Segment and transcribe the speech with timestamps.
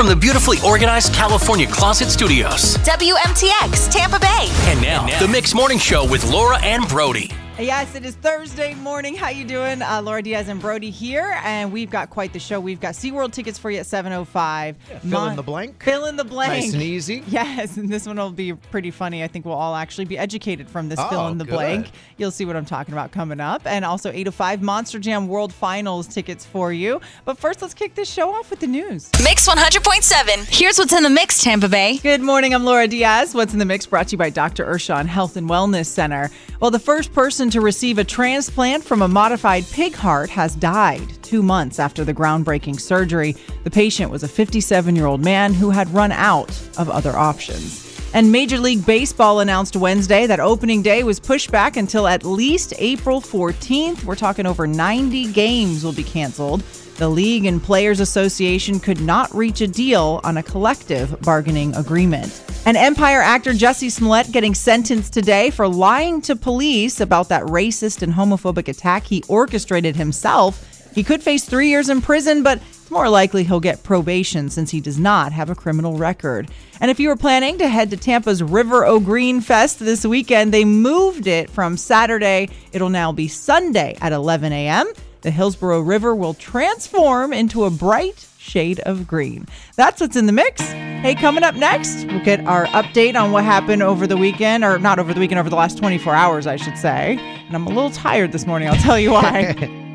[0.00, 2.78] from the beautifully organized California Closet Studios.
[2.78, 4.46] WMTX, Tampa Bay.
[4.70, 7.30] And now, the Mix Morning Show with Laura and Brody.
[7.60, 9.14] Yes, it is Thursday morning.
[9.14, 9.82] How you doing?
[9.82, 12.58] Uh, Laura Diaz and Brody here, and we've got quite the show.
[12.58, 14.76] We've got SeaWorld tickets for you at 7.05.
[15.02, 15.82] fill in the blank.
[15.84, 16.52] Fill in the blank.
[16.64, 17.22] Nice and easy.
[17.30, 19.22] Yes, and this one will be pretty funny.
[19.22, 21.52] I think we'll all actually be educated from this Oh, fill in the good.
[21.52, 21.90] blank.
[22.16, 23.62] You'll see what I'm talking about coming up.
[23.66, 27.00] And also 805 Monster Jam World Finals tickets for you.
[27.26, 29.10] But first, let's kick this show off with the news.
[29.22, 30.46] Mix 100.7.
[30.48, 31.98] Here's what's in the mix, Tampa Bay.
[31.98, 32.54] Good morning.
[32.54, 33.34] I'm Laura Diaz.
[33.34, 34.64] What's in the mix brought to you by Dr.
[34.64, 36.30] Urshan Health and Wellness Center.
[36.60, 41.08] Well, the first person to receive a transplant from a modified pig heart has died
[41.22, 43.36] two months after the groundbreaking surgery.
[43.64, 47.90] The patient was a 57 year old man who had run out of other options.
[48.12, 52.74] And Major League Baseball announced Wednesday that opening day was pushed back until at least
[52.78, 54.02] April 14th.
[54.04, 56.64] We're talking over 90 games will be canceled.
[57.00, 62.44] The League and Players Association could not reach a deal on a collective bargaining agreement.
[62.66, 68.02] And Empire actor Jussie Smollett getting sentenced today for lying to police about that racist
[68.02, 70.92] and homophobic attack he orchestrated himself.
[70.94, 74.70] He could face three years in prison, but it's more likely he'll get probation since
[74.70, 76.50] he does not have a criminal record.
[76.82, 80.52] And if you were planning to head to Tampa's River O Green Fest this weekend,
[80.52, 82.50] they moved it from Saturday.
[82.72, 84.92] It'll now be Sunday at 11 a.m.
[85.22, 89.46] The Hillsborough River will transform into a bright shade of green.
[89.76, 90.62] That's what's in the mix.
[90.62, 94.78] Hey, coming up next, we'll get our update on what happened over the weekend, or
[94.78, 97.18] not over the weekend, over the last 24 hours, I should say.
[97.20, 98.68] And I'm a little tired this morning.
[98.68, 99.54] I'll tell you why.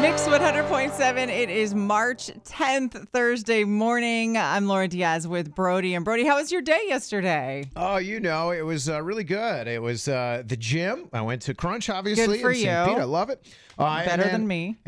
[0.00, 1.28] Mix 100.7.
[1.28, 4.36] It is March 10th, Thursday morning.
[4.36, 5.94] I'm Laura Diaz with Brody.
[5.94, 7.70] And Brody, how was your day yesterday?
[7.76, 9.68] Oh, you know, it was uh, really good.
[9.68, 11.08] It was uh, the gym.
[11.12, 12.38] I went to Crunch, obviously.
[12.38, 12.64] Good for you.
[12.64, 12.98] Pete.
[12.98, 13.46] I love it.
[13.78, 14.76] Uh, Better then- than me.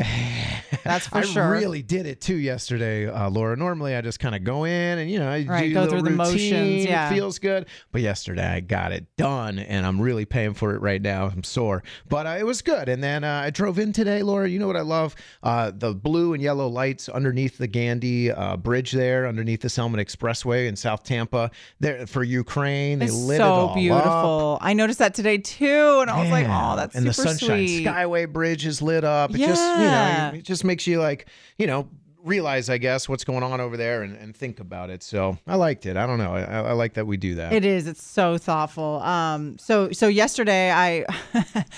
[0.83, 1.43] That's for I sure.
[1.43, 3.57] I really did it too yesterday, uh, Laura.
[3.57, 6.03] Normally, I just kind of go in and you know, I Right, do go through
[6.03, 7.07] the motions, yeah.
[7.11, 7.67] It feels good.
[7.93, 11.27] But yesterday, I got it done, and I'm really paying for it right now.
[11.27, 12.89] I'm sore, but uh, it was good.
[12.89, 14.49] And then uh, I drove in today, Laura.
[14.49, 15.15] You know what I love?
[15.43, 19.97] Uh, the blue and yellow lights underneath the Gandy uh, Bridge there, underneath the Selmon
[20.05, 21.51] Expressway in South Tampa.
[21.81, 23.75] There for Ukraine, they It's lit so it all up.
[23.77, 24.59] beautiful.
[24.61, 27.67] I noticed that today too, and I was like, "Oh, that's and super the Sunshine
[27.69, 29.35] sweet." Skyway Bridge is lit up.
[29.35, 31.27] It just you know it just makes you like
[31.59, 31.89] you know
[32.25, 35.03] realize I guess what's going on over there and, and think about it.
[35.03, 35.97] So I liked it.
[35.97, 36.35] I don't know.
[36.35, 37.53] I, I like that we do that.
[37.53, 37.87] It is.
[37.87, 39.01] It's so thoughtful.
[39.03, 39.57] Um.
[39.59, 41.05] So so yesterday, I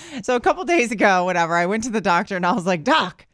[0.23, 2.83] so a couple days ago, whatever, I went to the doctor and I was like,
[2.83, 3.26] "Doc,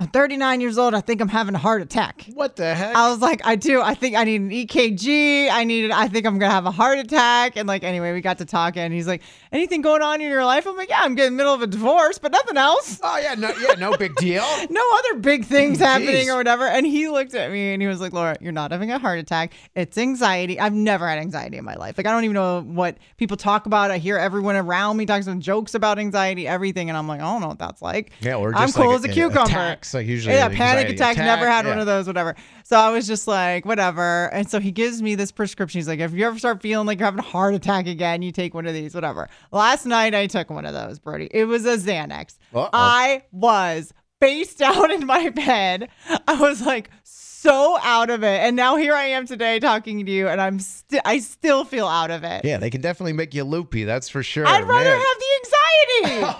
[0.00, 0.94] I'm 39 years old.
[0.94, 2.96] I think I'm having a heart attack." what the heck?
[2.96, 3.80] I was like, I do.
[3.82, 5.50] I think I need an EKG.
[5.50, 5.90] I need.
[5.90, 7.56] I think I'm gonna have a heart attack.
[7.56, 8.82] And like, anyway, we got to talking.
[8.82, 9.22] And he's like,
[9.52, 10.66] anything going on in your life?
[10.66, 12.98] I'm like, yeah, I'm getting the middle of a divorce, but nothing else.
[13.02, 14.44] oh yeah, no, yeah, no big deal.
[14.70, 16.64] No other big things happening or whatever.
[16.66, 19.18] And he looked at me and he was like, Laura, you're not having a heart
[19.18, 19.52] attack.
[19.74, 20.60] It's anxiety.
[20.60, 21.98] I've never had anxiety in my life.
[21.98, 23.90] Like, I don't even know what people talk about.
[23.90, 26.88] I hear everyone around me talking some jokes about anxiety, everything.
[26.88, 28.12] And I'm like, I don't know what that's like.
[28.20, 29.42] Yeah, or I'm cool like as a a- cucumber.
[29.50, 31.16] attacks, like usually Yeah, panic attacks.
[31.16, 32.34] attack, Never had one of those, whatever.
[32.64, 34.32] So I was just like, whatever.
[34.32, 35.78] And so he gives me this prescription.
[35.78, 38.32] He's like, if you ever start feeling like you're having a heart attack again, you
[38.32, 39.28] take one of these, whatever.
[39.52, 41.28] Last night I took one of those, Brody.
[41.30, 42.38] It was a Xanax.
[42.54, 42.68] Uh-oh.
[42.72, 45.88] I was face down in my bed.
[46.26, 48.40] I was like so out of it.
[48.40, 51.86] And now here I am today talking to you, and I'm still I still feel
[51.86, 52.44] out of it.
[52.44, 53.84] Yeah, they can definitely make you loopy.
[53.84, 54.46] That's for sure.
[54.46, 55.00] I'd rather man.
[55.00, 55.59] have the anxiety.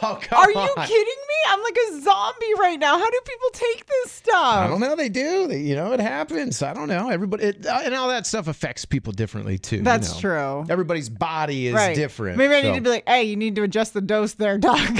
[0.02, 0.86] Oh, Are you on.
[0.86, 1.34] kidding me?
[1.48, 2.98] I'm like a zombie right now.
[2.98, 4.34] How do people take this stuff?
[4.34, 4.96] I don't know.
[4.96, 5.46] They do.
[5.46, 6.62] They, you know, it happens.
[6.62, 7.08] I don't know.
[7.08, 9.76] Everybody, it, uh, and all that stuff affects people differently too.
[9.76, 10.20] you That's know.
[10.20, 10.66] true.
[10.68, 11.94] Everybody's body is right.
[11.94, 12.38] different.
[12.38, 14.78] Maybe I need to be like, hey, you need to adjust the dose there, doc.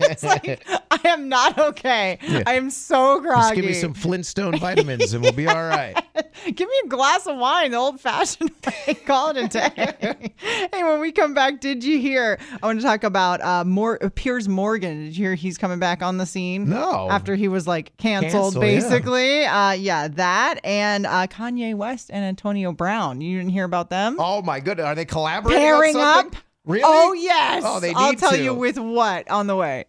[0.00, 2.18] it's like I am not okay.
[2.46, 3.40] I am so groggy.
[3.42, 5.96] Just give me some Flintstone vitamins and we'll be all right.
[6.44, 8.94] Give me a glass of wine, the old fashioned way.
[9.06, 10.30] Call it a day.
[10.72, 12.38] hey, when we come back, did you hear?
[12.62, 15.04] I want to talk about uh, Mor- Piers Morgan.
[15.04, 16.68] Did you hear he's coming back on the scene?
[16.68, 17.08] No.
[17.10, 18.80] After he was like canceled, Cancel, yeah.
[18.80, 19.44] basically.
[19.44, 23.20] Uh, yeah, that and uh, Kanye West and Antonio Brown.
[23.20, 24.16] You didn't hear about them?
[24.18, 25.60] Oh my goodness, are they collaborating?
[25.60, 26.34] Pairing something?
[26.36, 26.42] up?
[26.64, 26.82] Really?
[26.84, 27.62] Oh, yes.
[27.66, 28.42] Oh, they I'll tell to.
[28.42, 29.86] you with what on the way.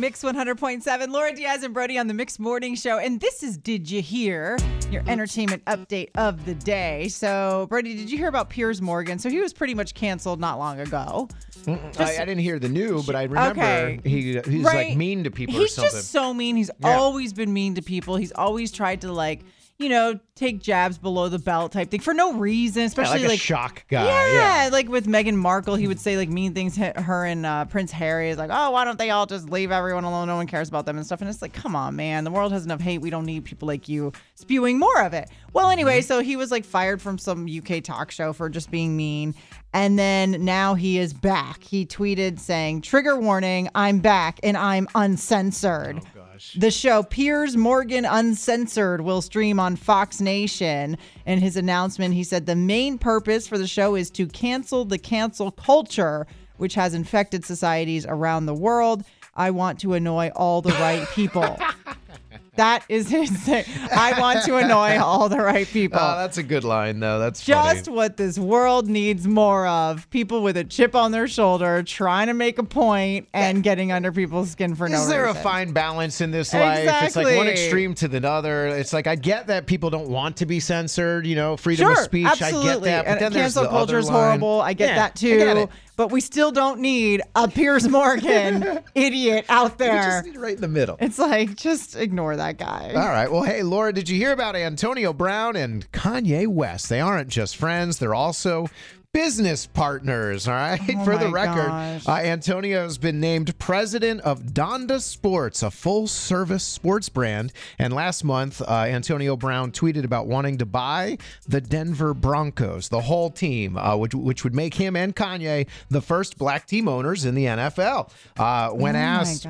[0.00, 2.98] Mix 100.7, Laura Diaz and Brody on the Mix Morning Show.
[2.98, 4.56] And this is Did You Hear?
[4.90, 7.08] Your entertainment update of the day.
[7.08, 9.18] So, Brody, did you hear about Piers Morgan?
[9.18, 11.28] So, he was pretty much canceled not long ago.
[11.68, 14.00] I, I didn't hear the new, but I remember Okay.
[14.02, 14.88] he he's Right.
[14.88, 15.92] like mean to people He's or something.
[15.98, 16.56] just so mean.
[16.56, 16.96] He's Yeah.
[16.96, 18.16] always been mean to people.
[18.16, 19.40] He's always tried to, like,
[19.80, 23.28] you know, take jabs below the belt type thing for no reason, Yeah, especially like,
[23.30, 24.04] like, a shock guy.
[24.04, 24.68] yeah, Yeah.
[24.70, 26.74] like with Meghan Markle, he would say like mean things.
[26.76, 29.70] to Her and uh, Prince Harry is like, oh, why don't they all just leave
[29.72, 30.28] everyone alone?
[30.28, 31.20] No one cares about them and stuff.
[31.22, 32.98] And it's like, come on, man, the world has enough hate.
[33.00, 35.28] We don't need people like you spewing more of it.
[35.52, 35.72] Well, Mm-hmm.
[35.72, 39.34] anyway, so he was like fired from some UK talk show for just being mean.
[39.72, 41.62] And then now he is back.
[41.62, 46.00] He tweeted saying, Trigger warning, I'm back and I'm uncensored.
[46.16, 46.56] Oh, gosh.
[46.58, 50.96] The show Piers Morgan Uncensored will stream on Fox Nation.
[51.26, 54.98] In his announcement, he said the main purpose for the show is to cancel the
[54.98, 56.26] cancel culture,
[56.56, 59.04] which has infected societies around the world.
[59.34, 61.58] I want to annoy all the right people.
[62.56, 63.64] that is his thing.
[63.92, 65.98] I want to annoy all the right people.
[66.00, 67.18] Oh, that's a good line, though.
[67.18, 67.96] That's Just funny.
[67.96, 70.08] what this world needs more of.
[70.10, 74.12] People with a chip on their shoulder trying to make a point and getting under
[74.12, 75.02] people's skin for no reason.
[75.04, 76.80] Is there a fine balance in this life?
[76.80, 77.06] Exactly.
[77.06, 78.66] It's like one extreme to the other.
[78.68, 81.92] It's like I get that people don't want to be censored, you know, freedom Sure,
[81.92, 82.26] of speech.
[82.26, 82.90] absolutely.
[82.90, 83.04] I get that.
[83.04, 84.60] But and then cancel the culture is horrible.
[84.60, 85.68] I get Yeah, that too.
[86.00, 90.02] But we still don't need a Piers Morgan idiot out We there.
[90.02, 90.96] just need right in the middle.
[90.98, 92.94] It's like just ignore that guy.
[92.94, 93.30] All right.
[93.30, 96.88] Well, hey, Laura, did you hear about Antonio Brown and Kanye West?
[96.88, 98.68] They aren't just friends, they're also
[99.12, 100.46] business partners.
[100.46, 100.80] All right.
[100.88, 101.70] Oh For the record,
[102.06, 107.52] uh, Antonio has been named president of Donda Sports, a full service sports brand.
[107.78, 111.18] And last month, uh, Antonio Brown tweeted about wanting to buy
[111.48, 116.00] the Denver Broncos, the whole team, uh, which, which would make him and Kanye the
[116.00, 118.10] first black team owners in the NFL.
[118.38, 119.46] Uh, when oh asked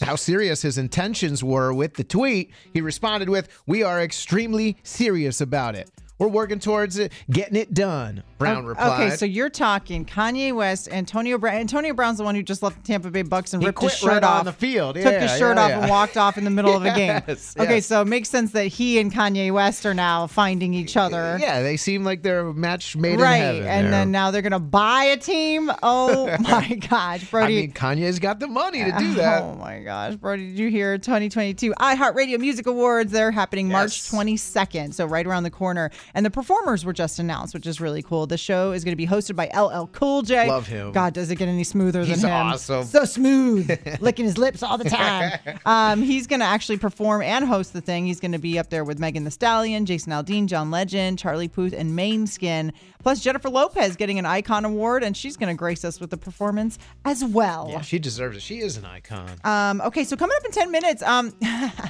[0.00, 5.40] how serious his intentions were with the tweet, he responded with, We are extremely serious
[5.40, 5.90] about it.
[6.20, 8.22] We're working towards it, getting it done.
[8.38, 9.06] Brown replied.
[9.08, 11.56] Okay, so you're talking Kanye West, Antonio Brown.
[11.56, 13.96] Antonio Brown's the one who just left the Tampa Bay Bucks and He ripped his
[13.98, 14.94] shirt right off on the field.
[14.96, 15.80] Took Yeah, his shirt yeah, off yeah.
[15.80, 17.16] and walked off in the middle of a game.
[17.26, 17.86] Okay, yes.
[17.86, 21.38] so it makes sense that he and Kanye West are now finding each other.
[21.40, 23.62] yeah, they seem like they're a match made Right, in heaven.
[23.64, 23.90] Right, and there.
[23.90, 25.70] then now they're gonna buy a team.
[25.82, 27.58] Oh my gosh, Brody.
[27.58, 29.42] I mean, Kanye's got the money to do that.
[29.42, 30.48] Oh my gosh, Brody!
[30.50, 33.10] Did you hear 2022 iHeartRadio Music Awards?
[33.10, 35.90] They're happening March 22nd, so right around the corner.
[36.14, 38.26] And the performers were just announced, which is really cool.
[38.26, 40.48] The show is going to be hosted by LL Cool J.
[40.48, 40.92] Love him.
[40.92, 42.46] God, does it get any smoother He's than him?
[42.48, 42.84] awesome.
[42.84, 43.70] So smooth,
[44.00, 45.38] licking his lips all the time.
[45.66, 48.06] Um, he's going to actually perform and host the thing.
[48.06, 51.48] He's going to be up there with Megan Thee Stallion, Jason Aldean, John Legend, Charlie
[51.48, 52.72] Puth, and Måneskin.
[53.02, 56.16] Plus Jennifer Lopez getting an Icon Award, and she's going to grace us with the
[56.16, 57.68] performance as well.
[57.70, 58.42] Yeah, she deserves it.
[58.42, 59.30] She is an icon.
[59.44, 61.32] Um, okay, so coming up in 10 minutes, um,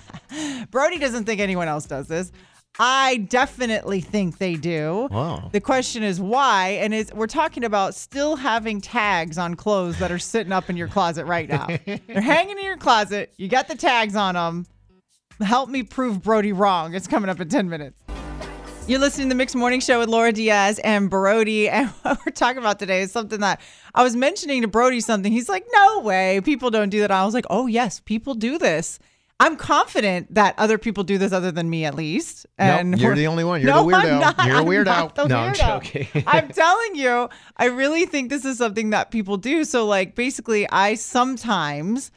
[0.71, 2.33] Brody doesn't think anyone else does this.
[2.79, 5.09] I definitely think they do.
[5.11, 5.51] Wow.
[5.53, 10.11] The question is why, and it's, we're talking about still having tags on clothes that
[10.11, 11.67] are sitting up in your closet right now.
[11.87, 13.35] They're hanging in your closet.
[13.37, 14.67] You got the tags on them.
[15.41, 16.95] Help me prove Brody wrong.
[16.95, 18.03] It's coming up in 10 minutes.
[18.87, 21.69] You're listening to the Mixed Morning Show with Laura Diaz and Brody.
[21.69, 23.61] And what we're talking about today is something that
[23.95, 25.31] I was mentioning to Brody something.
[25.31, 26.41] He's like, no way.
[26.41, 27.11] People don't do that.
[27.11, 28.99] I was like, oh, yes, people do this.
[29.41, 32.47] I'm confident that other people do this other than me, at least.
[32.59, 33.63] And nope, you're the only one.
[33.63, 34.05] You're no, the weirdo.
[34.05, 34.47] I'm not.
[34.47, 34.85] You're a I'm weirdo.
[34.85, 36.07] not the no, I'm joking.
[36.27, 39.65] I'm telling you, I really think this is something that people do.
[39.65, 42.13] So, like, basically, I sometimes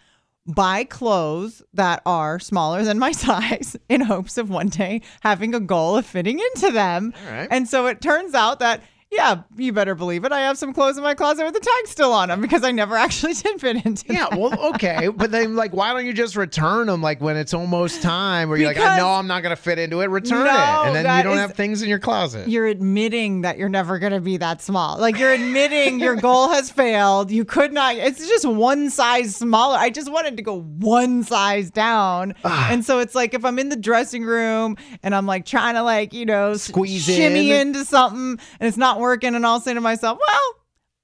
[0.46, 5.62] buy clothes that are smaller than my size in hopes of one day having a
[5.62, 7.14] goal of fitting into them.
[7.26, 7.48] Right.
[7.50, 8.84] And so it turns out that.
[9.16, 10.32] Yeah, you better believe it.
[10.32, 12.72] I have some clothes in my closet with the tag still on them because I
[12.72, 14.14] never actually did fit into it.
[14.14, 14.40] Yeah, them.
[14.40, 17.02] well, okay, but then like, why don't you just return them?
[17.02, 20.02] Like when it's almost time, where you're like, I know I'm not gonna fit into
[20.02, 20.08] it.
[20.10, 20.52] Return No,
[20.84, 22.48] it, and then you don't is- have things in your closet.
[22.48, 24.98] You're admitting that you're never going to be that small.
[25.00, 27.32] Like you're admitting your goal has failed.
[27.32, 27.96] You could not.
[27.96, 29.78] It's just one size smaller.
[29.78, 32.34] I just wanted to go one size down.
[32.44, 32.70] Ah.
[32.72, 35.84] and so it's like if I'm in the dressing room and I'm like trying to
[35.84, 37.68] like, you know, Squeeze shimmy in.
[37.70, 40.56] into something and it's not working and I'll say to myself, "Well,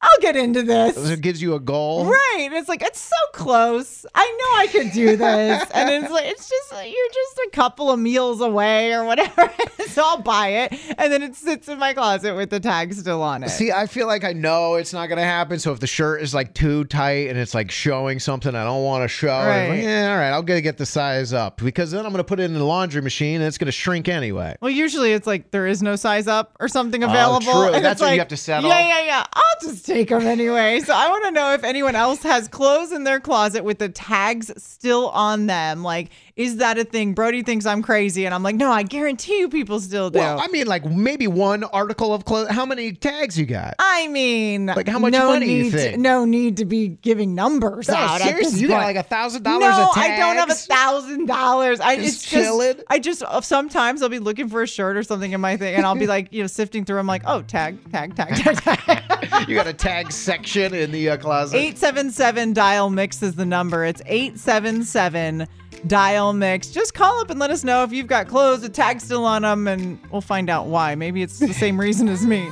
[0.02, 2.06] I'll get into this." So it gives you a goal.
[2.06, 2.26] Right.
[2.42, 4.06] And It's like, it's so close.
[4.16, 5.64] I know I could do this.
[5.74, 9.52] and it's like, it's just, you're just a couple of meals away or whatever.
[9.88, 10.74] so I'll buy it.
[10.98, 13.50] And then it sits in my closet with the tag still on it.
[13.50, 15.60] See, I feel like I know it's not gonna happen.
[15.60, 18.84] So if the shirt is like too tight and it's like showing something I don't
[18.84, 19.84] want to show, I'm like, Right.
[19.84, 22.44] yeah, all right, I'll get get the size up because then I'm gonna put it
[22.44, 24.56] in the laundry machine and it's gonna shrink anyway.
[24.62, 27.48] well, usually it's like there is no size up or something oh, available.
[27.50, 27.74] Oh, true.
[27.76, 28.70] And That's what you have to settle.
[28.70, 29.26] Yeah, yeah, yeah.
[29.34, 30.80] I'll just take them anyway.
[30.80, 33.90] so I want to know if anyone else has clothes in their closet with the
[33.90, 35.84] tags still on them.
[35.84, 37.14] Like, Is that a thing?
[37.14, 40.20] Brody thinks I'm crazy, and I'm like, no, I guarantee you, people still do.
[40.20, 42.48] Well, I mean, like maybe one article of clothes.
[42.50, 43.76] How many tags you got?
[43.78, 45.98] I mean, Like, how much no money you need to- think?
[46.00, 48.22] no need to be giving numbers No, out.
[48.22, 49.76] seriously, you got like a thousand dollars.
[49.76, 51.82] No, I don't have a thousand dollars.
[51.82, 52.76] I Just chilling?
[52.76, 55.58] just I just uh, sometimes I'll be looking for a shirt or something in my
[55.58, 57.00] thing, and I'll be like, you know, sifting through.
[57.00, 59.50] I'm like, oh, tag, tag, tag, tag, tag.
[59.50, 61.58] you got a tag section in the uh, closet.
[61.58, 63.84] 877 dial mix is the number.
[63.84, 65.46] It's 877
[65.88, 66.70] dial mix.
[66.70, 69.44] Just call up and let us know if you've got clothes, a tag still on
[69.44, 70.96] them, and we'll find out why.
[70.96, 72.50] Maybe it's the same reason as me.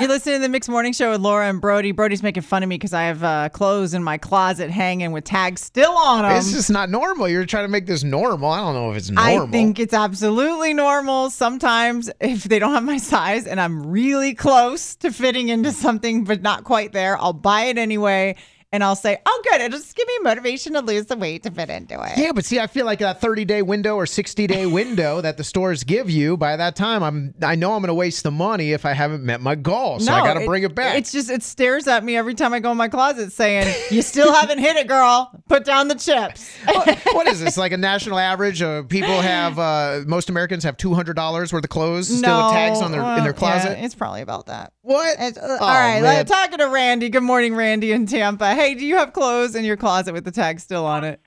[0.00, 1.92] You're listening to the Mix Morning Show with Laura and Brody.
[1.92, 5.24] Brody's making fun of me because I have uh, clothes in my closet hanging with
[5.24, 6.32] tags still on them.
[6.36, 7.28] It's just not normal.
[7.28, 8.50] You're trying to make this normal.
[8.50, 9.48] I don't know if it's normal.
[9.48, 11.30] I think it's absolutely normal.
[11.30, 16.24] Sometimes, if they don't have my size and I'm really close to fitting into something,
[16.24, 18.36] but not quite there, I'll buy it anyway.
[18.74, 19.60] And I'll say, oh, good.
[19.60, 22.12] It'll just give me motivation to lose the weight to fit into it.
[22.16, 25.36] Yeah, but see, I feel like that 30 day window or 60 day window that
[25.36, 26.36] the stores give you.
[26.38, 29.24] By that time, I'm I know I'm going to waste the money if I haven't
[29.24, 30.00] met my goal.
[30.00, 30.96] So I got to bring it back.
[30.96, 34.00] It's just, it stares at me every time I go in my closet saying, you
[34.00, 35.30] still haven't hit it, girl.
[35.48, 36.56] Put down the chips.
[36.64, 37.56] what, what is this?
[37.62, 38.62] Like a national average?
[38.62, 42.52] Uh, people have uh, most Americans have two hundred dollars worth of clothes still with
[42.54, 43.78] tags on their in their closet.
[43.78, 44.72] yeah, it's probably about that.
[44.80, 45.14] what?
[45.18, 46.24] It's, uh, Oh, all right, man.
[46.24, 47.10] talking to Randy.
[47.10, 48.54] Good morning, Randy in Tampa.
[48.62, 51.20] Hey, do you have clothes in your closet with the tag still on it?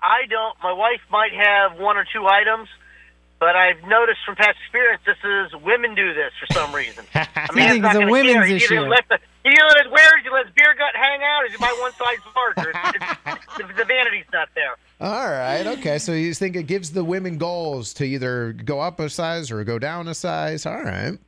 [0.00, 0.56] I don't.
[0.62, 2.68] My wife might have one or two items,
[3.40, 7.04] but I've noticed from past experience this is women do this for some reason.
[7.14, 8.44] I mean, it's not a women's care.
[8.44, 8.74] He issue.
[8.74, 11.42] either let the he either let it wear, he let his beer gut hang out,
[11.42, 12.70] or he buy one size larger.
[12.70, 14.76] It's, it's, the, the vanity's not there.
[15.00, 15.66] All right.
[15.66, 15.98] Okay.
[15.98, 19.64] So you think it gives the women goals to either go up a size or
[19.64, 20.64] go down a size?
[20.64, 21.18] All right.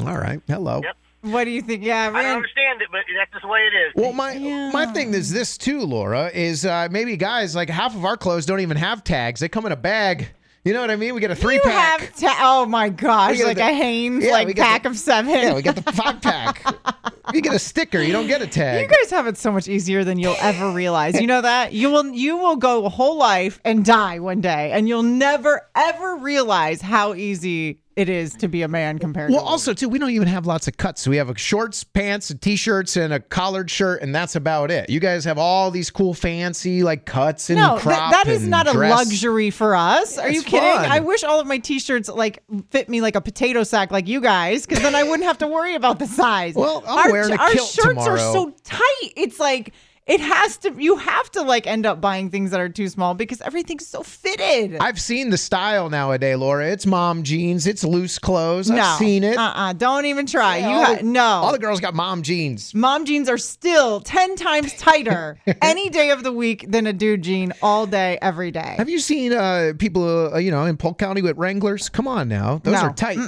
[0.00, 0.42] All right.
[0.46, 0.82] Hello.
[0.84, 0.96] Yep.
[1.22, 1.82] What do you think?
[1.84, 3.92] Yeah, I don't understand it, but that's just the way it is.
[3.96, 4.70] Well, my Yeah.
[4.72, 6.30] my thing is this too, Laura.
[6.32, 9.40] Is uh, maybe guys like half of our clothes don't even have tags.
[9.40, 10.28] They come in a bag.
[10.64, 11.14] You know what I mean?
[11.14, 12.00] We get a three You pack.
[12.00, 14.90] have ta- oh my gosh, like the- a Hanes Yeah, we like get pack the-
[14.90, 15.30] of seven.
[15.32, 16.62] yeah, we get the five pack.
[17.34, 18.00] you get a sticker.
[18.02, 18.82] You don't get a tag.
[18.82, 21.20] You guys have it so much easier than you'll ever realize.
[21.20, 21.72] You know that?
[21.72, 25.62] You will you will go a whole life and die one day and you'll never
[25.74, 29.74] ever realize how easy it is to be a man compared Well, to Well, also
[29.74, 31.08] too, we don't even have lots of cuts.
[31.08, 34.88] We have a shorts, pants, and t-shirts, and a collared shirt, and that's about it.
[34.88, 38.12] You guys have all these cool, fancy like cuts and No, crop.
[38.12, 40.16] that is not a luxury for us.
[40.16, 40.60] Are you kidding?
[40.60, 40.90] fun.
[40.90, 44.20] I wish all of my t-shirts like fit me like a potato sack like you
[44.20, 46.54] guys cuz then I wouldn't have to worry about the size.
[46.54, 49.12] Well, I'm our, wearing a our kilt shirts are so tight.
[49.16, 49.72] It's like
[50.08, 53.14] it has to you have to like end up buying things that are too small
[53.14, 54.78] because everything's so fitted.
[54.80, 56.66] I've seen the style nowadays, Laura.
[56.70, 57.66] It's mom jeans.
[57.66, 58.70] It's loose clothes.
[58.70, 58.80] no.
[58.82, 59.36] I've seen it.
[59.36, 59.74] Uh-uh.
[59.74, 60.56] Don't even try.
[60.58, 61.20] Yeah, you ha- the- no.
[61.24, 62.74] All the girls got mom jeans.
[62.74, 67.22] Mom jeans are still 10 times tighter any day of the week than a dude
[67.22, 68.74] jean all day, every day.
[68.78, 71.88] Have you seen uh, people, uh, you know, in Polk County with Wranglers?
[71.88, 72.60] Come on now.
[72.64, 72.80] Those No.
[72.88, 73.18] are tight.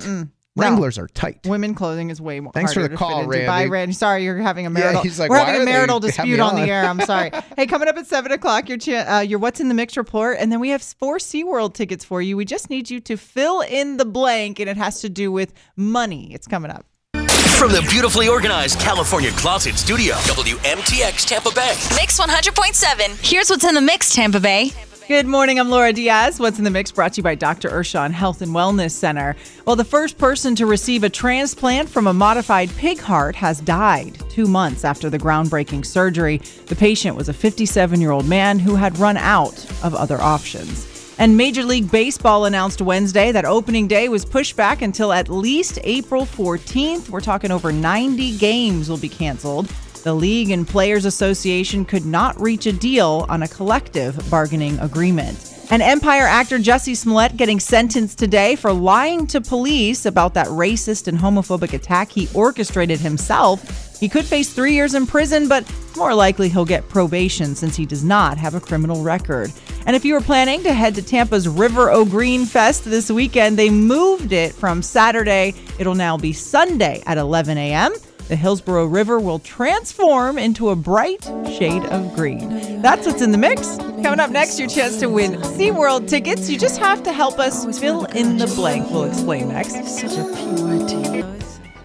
[0.56, 1.46] Wranglers are tight.
[1.46, 2.52] Women clothing is way more.
[2.52, 3.30] Thanks for the call, fit into.
[3.30, 3.46] Randy.
[3.46, 3.94] Bye, Randy.
[3.94, 5.00] Sorry, you're having a marital.
[5.00, 6.84] Yeah, he's like, we're having a marital dispute me on the air.
[6.84, 7.30] I'm sorry.
[7.56, 10.38] hey, coming up at seven o'clock, your cha- uh, your what's in the mix report,
[10.40, 12.36] and then we have four SeaWorld tickets for you.
[12.36, 15.52] We just need you to fill in the blank, and it has to do with
[15.76, 16.34] money.
[16.34, 16.84] It's coming up.
[17.58, 21.74] From the beautifully organized California Closet Studio, WMTX Tampa Bay.
[21.94, 23.30] Mix 100.7.
[23.30, 24.70] Here's what's in the mix, Tampa Bay.
[25.10, 25.58] Good morning.
[25.58, 26.38] I'm Laura Diaz.
[26.38, 27.68] What's in the mix brought to you by Dr.
[27.68, 29.34] Urshon Health and Wellness Center.
[29.66, 34.16] Well, the first person to receive a transplant from a modified pig heart has died
[34.30, 36.36] two months after the groundbreaking surgery.
[36.66, 40.86] The patient was a 57 year old man who had run out of other options.
[41.18, 45.80] And Major League Baseball announced Wednesday that opening day was pushed back until at least
[45.82, 47.08] April 14th.
[47.08, 49.68] We're talking over 90 games will be canceled.
[50.02, 55.50] The League and Players Association could not reach a deal on a collective bargaining agreement.
[55.70, 61.06] And Empire actor Jussie Smollett getting sentenced today for lying to police about that racist
[61.06, 63.98] and homophobic attack he orchestrated himself.
[64.00, 67.84] He could face three years in prison, but more likely he'll get probation since he
[67.84, 69.52] does not have a criminal record.
[69.84, 73.58] And if you were planning to head to Tampa's River O Green Fest this weekend,
[73.58, 75.54] they moved it from Saturday.
[75.78, 77.92] It'll now be Sunday at 11 a.m.
[78.30, 82.80] The Hillsborough River will transform into a bright shade of green.
[82.80, 83.76] That's what's in the mix.
[83.76, 86.48] Coming up next, your chance to win SeaWorld tickets.
[86.48, 88.88] You just have to help us fill in the blank.
[88.92, 89.74] We'll explain next.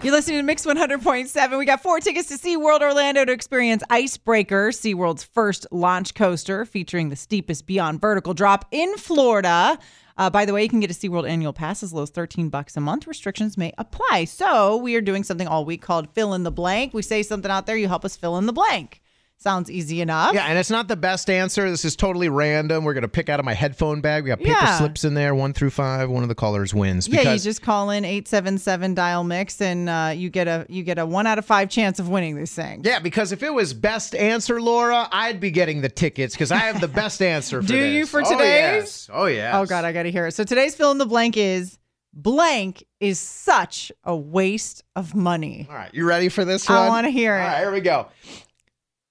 [0.04, 1.58] You're listening to Mix 100.7.
[1.58, 7.08] We got four tickets to SeaWorld Orlando to experience Icebreaker, SeaWorld's first launch coaster featuring
[7.08, 9.80] the steepest beyond vertical drop in Florida.
[10.18, 12.48] Uh, by the way, you can get a SeaWorld annual pass as low as 13
[12.48, 13.06] bucks a month.
[13.06, 14.24] Restrictions may apply.
[14.24, 16.94] So we are doing something all week called Fill in the Blank.
[16.94, 19.02] We say something out there, you help us fill in the blank.
[19.38, 20.34] Sounds easy enough.
[20.34, 21.68] Yeah, and it's not the best answer.
[21.70, 22.84] This is totally random.
[22.84, 24.24] We're gonna pick out of my headphone bag.
[24.24, 24.78] We got paper Yeah.
[24.78, 26.08] slips in there, one through five.
[26.08, 27.06] One of the callers wins.
[27.06, 30.64] Yeah, you just call in eight seven seven dial mix, and uh, you get a
[30.70, 32.80] you get a one out of five chance of winning this thing.
[32.82, 36.56] Yeah, because if it was best answer, Laura, I'd be getting the tickets because I
[36.58, 37.92] have the best answer for Do this.
[37.92, 38.38] you for Oh, today's?
[38.48, 39.10] yes.
[39.12, 39.54] Oh, yes.
[39.54, 40.32] Oh God, I got to hear it.
[40.32, 41.78] So today's fill in the blank is
[42.14, 45.66] blank is such a waste of money.
[45.68, 47.40] All right, you ready for this I wanna hear it.
[47.42, 48.06] All right, here we go.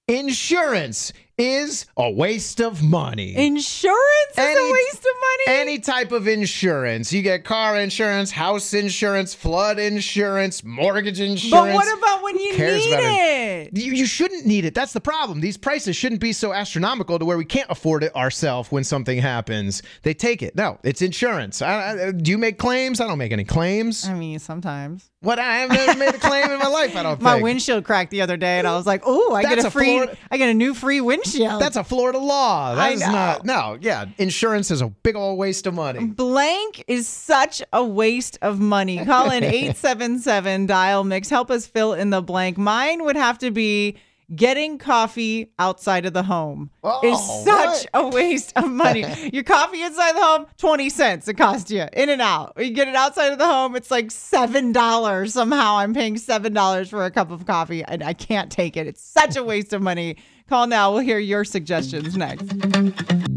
[0.08, 3.36] Insurance is a waste of money.
[3.36, 3.96] Insurance
[4.32, 5.60] is Any- a waste of money.
[5.60, 7.12] Any type of insurance.
[7.12, 11.50] You get car insurance, house insurance, flood insurance, mortgage insurance.
[11.50, 13.76] but what about when you cares need about it?
[13.76, 14.74] You, you shouldn't need it.
[14.74, 15.40] That's the problem.
[15.40, 19.18] These prices shouldn't be so astronomical to where we can't afford it ourselves when something
[19.20, 19.82] happens.
[20.02, 20.56] They take it.
[20.56, 21.60] No, it's insurance.
[21.60, 23.00] I, I, do you make claims?
[23.00, 24.06] I don't make any claims.
[24.08, 25.38] I mean, sometimes What?
[25.38, 26.96] I have never made a claim in my life.
[26.96, 27.44] I don't my think.
[27.44, 29.70] windshield cracked the other day, and I was like, "Oh, I get That's a a
[29.70, 32.74] free, I get a new free windshield." That's a Florida law.
[32.74, 33.12] That I is know.
[33.12, 33.44] not.
[33.44, 34.06] No, yeah.
[34.18, 36.06] Insurance is a big old waste of money.
[36.06, 39.04] Blank is such a waste of money.
[39.04, 41.28] Call in 877 dial mix.
[41.28, 42.58] Help us fill in the blank.
[42.58, 43.96] Mine would have to be
[44.34, 46.70] getting coffee outside of the home.
[46.82, 48.04] Oh, is such what?
[48.04, 49.04] a waste of money.
[49.32, 51.86] Your coffee inside the home, 20 cents it costs you.
[51.92, 52.52] In and out.
[52.58, 55.30] You get it outside of the home, it's like $7.
[55.30, 58.88] Somehow I'm paying $7 for a cup of coffee and I can't take it.
[58.88, 60.16] It's such a waste of money.
[60.48, 60.92] Call now.
[60.92, 62.52] We'll hear your suggestions next.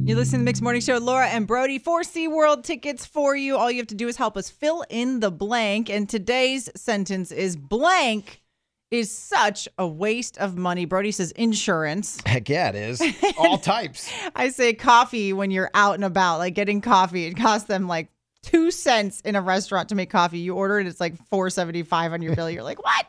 [0.04, 0.98] You're listening to the Mixed Morning Show.
[0.98, 3.58] Laura and Brody for SeaWorld tickets for you.
[3.58, 5.90] All you have to do is help us fill in the blank.
[5.90, 8.42] And today's sentence is blank
[8.92, 10.86] is such a waste of money.
[10.86, 12.20] Brody says insurance.
[12.26, 13.02] Heck yeah, it is.
[13.38, 14.12] All types.
[14.36, 17.26] I say coffee when you're out and about, like getting coffee.
[17.26, 18.10] It costs them like
[18.44, 20.40] two cents in a restaurant to make coffee.
[20.40, 22.50] You order it, it's like four seventy five on your bill.
[22.50, 23.06] You're like, what?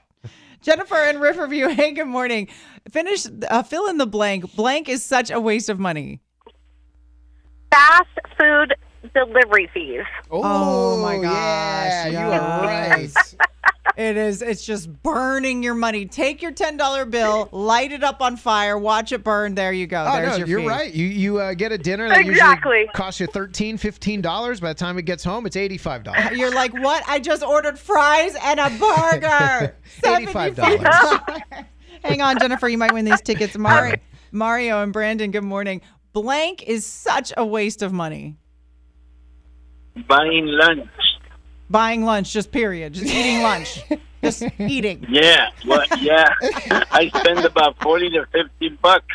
[0.62, 1.68] Jennifer in Riverview.
[1.80, 2.48] Hey, good morning.
[2.90, 3.26] Finish.
[3.48, 4.54] Uh, fill in the blank.
[4.54, 6.20] Blank is such a waste of money.
[7.70, 8.74] fast food
[9.14, 10.02] delivery fees.
[10.30, 13.34] Oh, my Yeah, gosh, you are right.
[13.96, 14.40] It is.
[14.42, 16.06] It's just burning your money.
[16.06, 19.54] Take your ten dollar bill, light it up on fire, watch it burn.
[19.54, 20.04] There you go.
[20.08, 20.66] Oh There's no, your you're fee.
[20.68, 20.94] right.
[20.94, 22.78] You you uh, get a dinner that Exactly.
[22.78, 23.82] usually costs you 13 dollars.
[23.82, 24.60] 15 dollars.
[24.60, 26.30] By the time it gets home, it's eighty five dollars.
[26.38, 27.02] You're like, what?
[27.08, 29.76] I just ordered fries and a burger.
[30.02, 30.54] $85.
[30.54, 31.42] $75.
[32.04, 32.68] Hang on, Jennifer.
[32.68, 33.58] You might win these tickets.
[33.58, 33.96] Mario,
[34.32, 35.30] Mario and Brandon.
[35.30, 35.82] Good morning.
[36.12, 38.36] Blank is such a waste of money.
[40.08, 40.88] buying lunch.
[41.70, 42.94] Buying lunch, just period.
[42.94, 43.82] Just eating lunch.
[44.22, 45.06] just eating.
[45.08, 46.34] Yeah, well, yeah.
[46.90, 49.06] I spend about forty to fifty bucks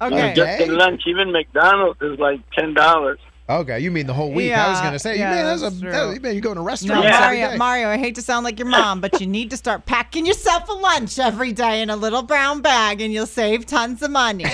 [0.00, 0.32] Okay.
[0.34, 1.02] just in lunch.
[1.06, 3.18] Even McDonald's is like ten dollars.
[3.48, 4.52] Okay, you mean the whole week?
[4.52, 5.90] I was gonna say, yeah, you mean that's that's a, true.
[5.90, 7.18] that, you mean you go to No, restaurants Yeah.
[7.20, 7.56] Mario.
[7.56, 10.68] Mario, I hate to sound like your mom, but you need to start packing yourself
[10.68, 14.44] a lunch every day in a little brown bag and you'll save tons of money.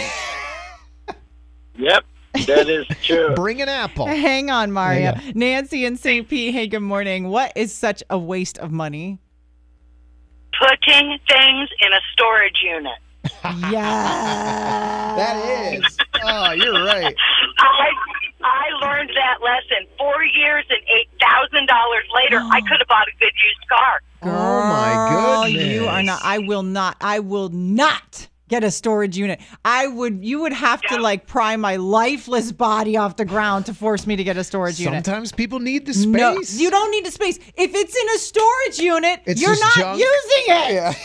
[1.78, 2.04] Yep,
[2.44, 3.34] that is true.
[3.36, 4.06] Bring an apple.
[4.06, 5.12] Hang on, Mario.
[5.12, 6.28] There you Nancy and St.
[6.28, 7.28] Pete, hey, good morning.
[7.28, 9.18] What is such a waste of money?
[10.58, 12.98] putting things in a storage unit.
[13.70, 15.14] Yeah.
[15.16, 15.98] That is.
[16.22, 17.14] Oh, you're right.
[17.58, 17.90] I
[18.42, 22.38] I learned that lesson four years and eight thousand dollars later.
[22.38, 24.00] I could have bought a good used car.
[24.22, 25.74] Oh my Girl, goodness.
[25.74, 26.20] You are not.
[26.24, 26.96] I will not.
[27.00, 29.40] I will not get a storage unit.
[29.64, 30.24] I would.
[30.24, 34.16] You would have to like pry my lifeless body off the ground to force me
[34.16, 35.04] to get a storage unit.
[35.04, 36.06] Sometimes people need the space.
[36.06, 37.38] No, you don't need the space.
[37.56, 39.98] If it's in a storage unit, It's you're not junk.
[39.98, 40.72] using it.
[40.74, 40.94] Yeah.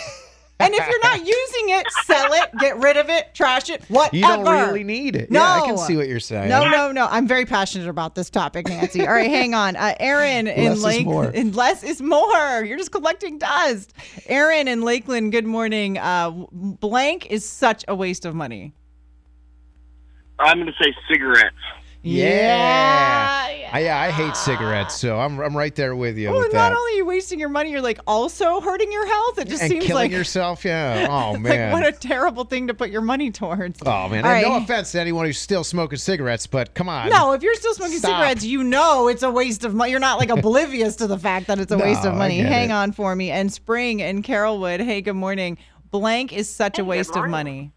[0.63, 4.15] And if you're not using it, sell it, get rid of it, trash it, whatever.
[4.15, 5.31] You don't really need it.
[5.31, 5.39] No.
[5.39, 6.49] Yeah, I can see what you're saying.
[6.49, 7.07] No, no, no.
[7.09, 9.05] I'm very passionate about this topic, Nancy.
[9.07, 9.75] All right, hang on.
[9.75, 11.25] Uh, Aaron in Less is Lake, more.
[11.25, 12.63] in less is more.
[12.63, 13.93] You're just collecting dust.
[14.27, 15.31] Aaron in Lakeland.
[15.31, 15.97] Good morning.
[15.97, 18.73] Uh, blank is such a waste of money.
[20.39, 21.55] I'm going to say cigarettes.
[22.03, 22.25] Yeah.
[22.25, 23.69] Yeah.
[23.73, 26.71] I, yeah, I hate cigarettes, so I'm, I'm right there with you Well, with not
[26.71, 26.77] that.
[26.77, 29.37] only are you wasting your money, you're like also hurting your health.
[29.39, 31.07] It just and seems killing like yourself, yeah.
[31.09, 31.71] Oh like man.
[31.71, 33.79] what a terrible thing to put your money towards.
[33.85, 34.25] oh man.
[34.25, 37.09] All And no offense to anyone who's still smoking cigarettes, but come on.
[37.09, 38.19] No, if you're still smoking Stop.
[38.21, 39.91] cigarettes, you know it's a waste of money.
[39.91, 42.39] You're not like oblivious to the fact that it's a waste of money.
[42.39, 42.73] Hang it.
[42.73, 43.31] on for me.
[43.31, 44.81] And Spring in Carrollwood.
[44.83, 45.57] Hey, good morning.
[45.91, 47.71] Blank is such a Hey, good waste of money.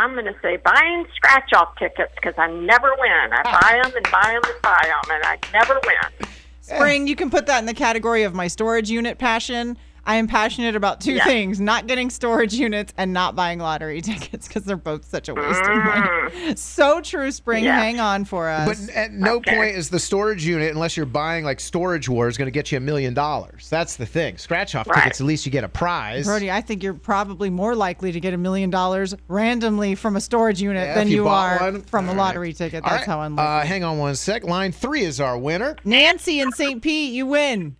[0.00, 3.32] I'm going to say buying scratch off tickets because I never win.
[3.32, 3.60] I ah.
[3.60, 6.28] buy them and buy them and buy them, and I never win.
[6.62, 9.76] Spring, you can put that in the category of my storage unit passion.
[10.04, 11.24] I am passionate about two Yeah.
[11.24, 15.34] things not getting storage units and not buying lottery tickets because they're both such a
[15.34, 16.56] waste of money.
[16.56, 17.64] So true, Spring.
[17.64, 17.78] Yeah.
[17.78, 18.66] Hang on for us.
[18.86, 19.56] But at no Okay.
[19.56, 22.78] point is the storage unit, unless you're buying like Storage Wars, going to get you
[22.78, 23.68] a million dollars.
[23.70, 24.36] That's the thing.
[24.38, 24.96] Scratch off Right.
[25.02, 26.26] tickets, at least you get a prize.
[26.26, 30.20] Brody, I think you're probably more likely to get a million dollars randomly from a
[30.20, 31.82] storage unit Yeah, than if you, are one.
[31.82, 32.56] from a lottery right.
[32.56, 32.82] ticket.
[32.84, 33.06] That's right.
[33.06, 33.50] how unlikely.
[33.62, 34.44] Uh, hang on one sec.
[34.44, 35.76] Line three is our winner.
[35.84, 36.82] Nancy in St.
[36.82, 37.76] Pete, you win.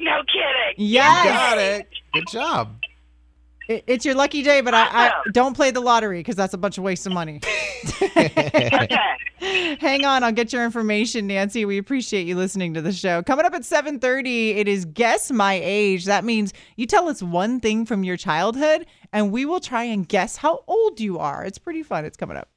[0.00, 0.74] No kidding.
[0.78, 1.24] Yes.
[1.26, 1.88] Got it.
[2.14, 2.76] Good job.
[3.68, 6.58] It- It's your lucky day, but I, I don't play the lottery because that's a
[6.58, 7.40] bunch of waste of money.
[8.02, 8.88] Okay.
[9.80, 11.64] Hang on, I'll get your information, Nancy.
[11.64, 13.22] We appreciate you listening to the show.
[13.22, 16.04] Coming up at 7:30, it is guess my age.
[16.04, 20.06] That means you tell us one thing from your childhood and we will try and
[20.08, 21.44] guess how old you are.
[21.44, 22.04] It's pretty fun.
[22.04, 22.48] It's coming up.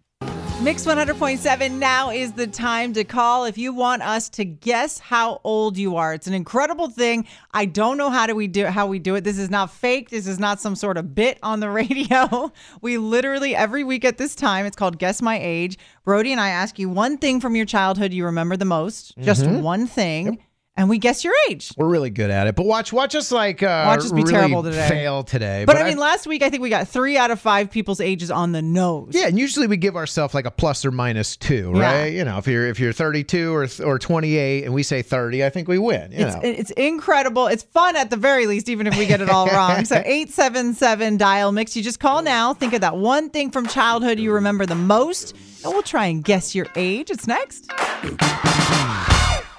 [0.63, 5.41] Mix 100.7 now is the time to call if you want us to guess how
[5.43, 6.13] old you are.
[6.13, 7.27] It's an incredible thing.
[7.51, 9.25] I don't know how do we do how we do it.
[9.25, 10.09] This is not fake.
[10.09, 12.53] This is not some sort of bit on the radio.
[12.79, 15.77] We literally every week at this time, it's called Guess My Age.
[16.05, 19.43] Brody and I ask you one thing from your childhood you remember the most, just
[19.43, 19.61] mm-hmm.
[19.61, 20.39] one thing,
[20.75, 21.71] and we guess your age.
[21.77, 24.31] We're really good at it, but watch watch us like uh, Watch us be really
[24.33, 24.89] terrible today.
[24.89, 25.65] fail today.
[25.65, 28.31] But, I mean, last week I think we got three out of five people's ages
[28.31, 29.11] on the nose.
[29.13, 31.81] yeah, and usually we give ourselves like a plus or minus two, Yeah.
[32.01, 32.13] right?
[32.13, 35.49] You know, if you're if you're 32 or or 28 and we say 30, I
[35.51, 36.11] think we win.
[36.11, 36.41] You It's, know.
[36.43, 37.47] it's incredible.
[37.47, 39.85] It's fun at the very least, even if we get it all wrong.
[39.85, 41.75] So 877 dial mix.
[41.75, 42.53] You just call now.
[42.55, 46.23] Think of that one thing from childhood you remember the most, and we'll try and
[46.23, 47.11] guess your age.
[47.11, 47.69] It's next.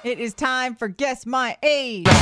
[0.05, 2.05] It is time for Guess My Age.
[2.05, 2.13] Mm,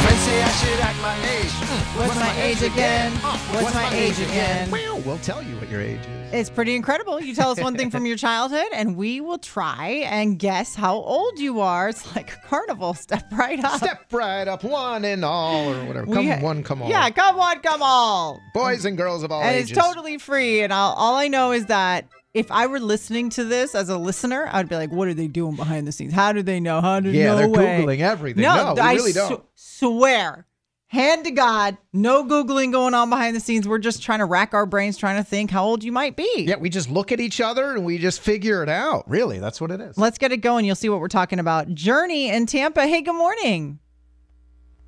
[1.98, 3.10] what's my age again?
[3.24, 4.70] Uh, what's my age again?
[4.70, 6.32] Well, we'll tell you what your age is.
[6.32, 7.20] It's pretty incredible.
[7.20, 10.94] You tell us one thing from your childhood, and we will try and guess how
[10.94, 11.88] old you are.
[11.88, 12.94] It's like a carnival.
[12.94, 13.78] Step right up.
[13.78, 16.06] Step right up, one and all, or whatever.
[16.06, 16.88] We Come ha- one, come all.
[16.88, 18.40] Yeah, come on, come all.
[18.54, 19.72] boys and girls of all and ages.
[19.72, 20.60] it's totally free.
[20.62, 23.98] And I'll, all I know is that if I were listening to this as a
[23.98, 26.12] listener, I'd be like, "What are they doing behind the scenes?
[26.14, 26.80] How do they know?
[26.80, 28.42] How do yeah, no they're way." googling everything.
[28.42, 29.44] No, No, we I really don't.
[29.54, 30.46] swear,
[30.86, 33.68] hand to God, no googling going on behind the scenes.
[33.68, 36.44] We're just trying to rack our brains, trying to think how old you might be.
[36.46, 39.08] Yeah, we just look at each other and we just figure it out.
[39.10, 39.98] Really, that's what it is.
[39.98, 40.64] Let's get it going.
[40.64, 41.74] You'll see what we're talking about.
[41.74, 42.86] Journey in Tampa.
[42.86, 43.78] Hey, good morning.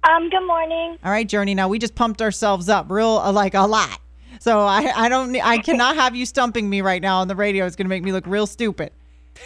[0.02, 0.98] Um, good morning.
[1.02, 1.54] All right, Journey.
[1.54, 3.98] Now we just pumped ourselves up real uh, like a lot.
[4.44, 7.64] So I I don't I cannot have you stumping me right now on the radio.
[7.64, 8.92] It's going to make me look real stupid.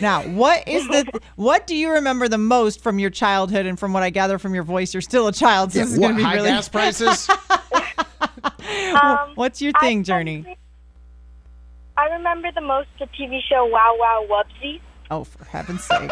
[0.01, 3.93] Now, what is the what do you remember the most from your childhood and from
[3.93, 5.71] what I gather from your voice, you're still a child.
[5.71, 7.31] So Yeah, this is what, going to be high really gas prices?
[9.03, 10.57] Um, What's your I thing, Journey?
[11.97, 14.81] I remember the most the TV show Wow Wow Wubbzy.
[15.11, 16.11] Oh, for heaven's sake.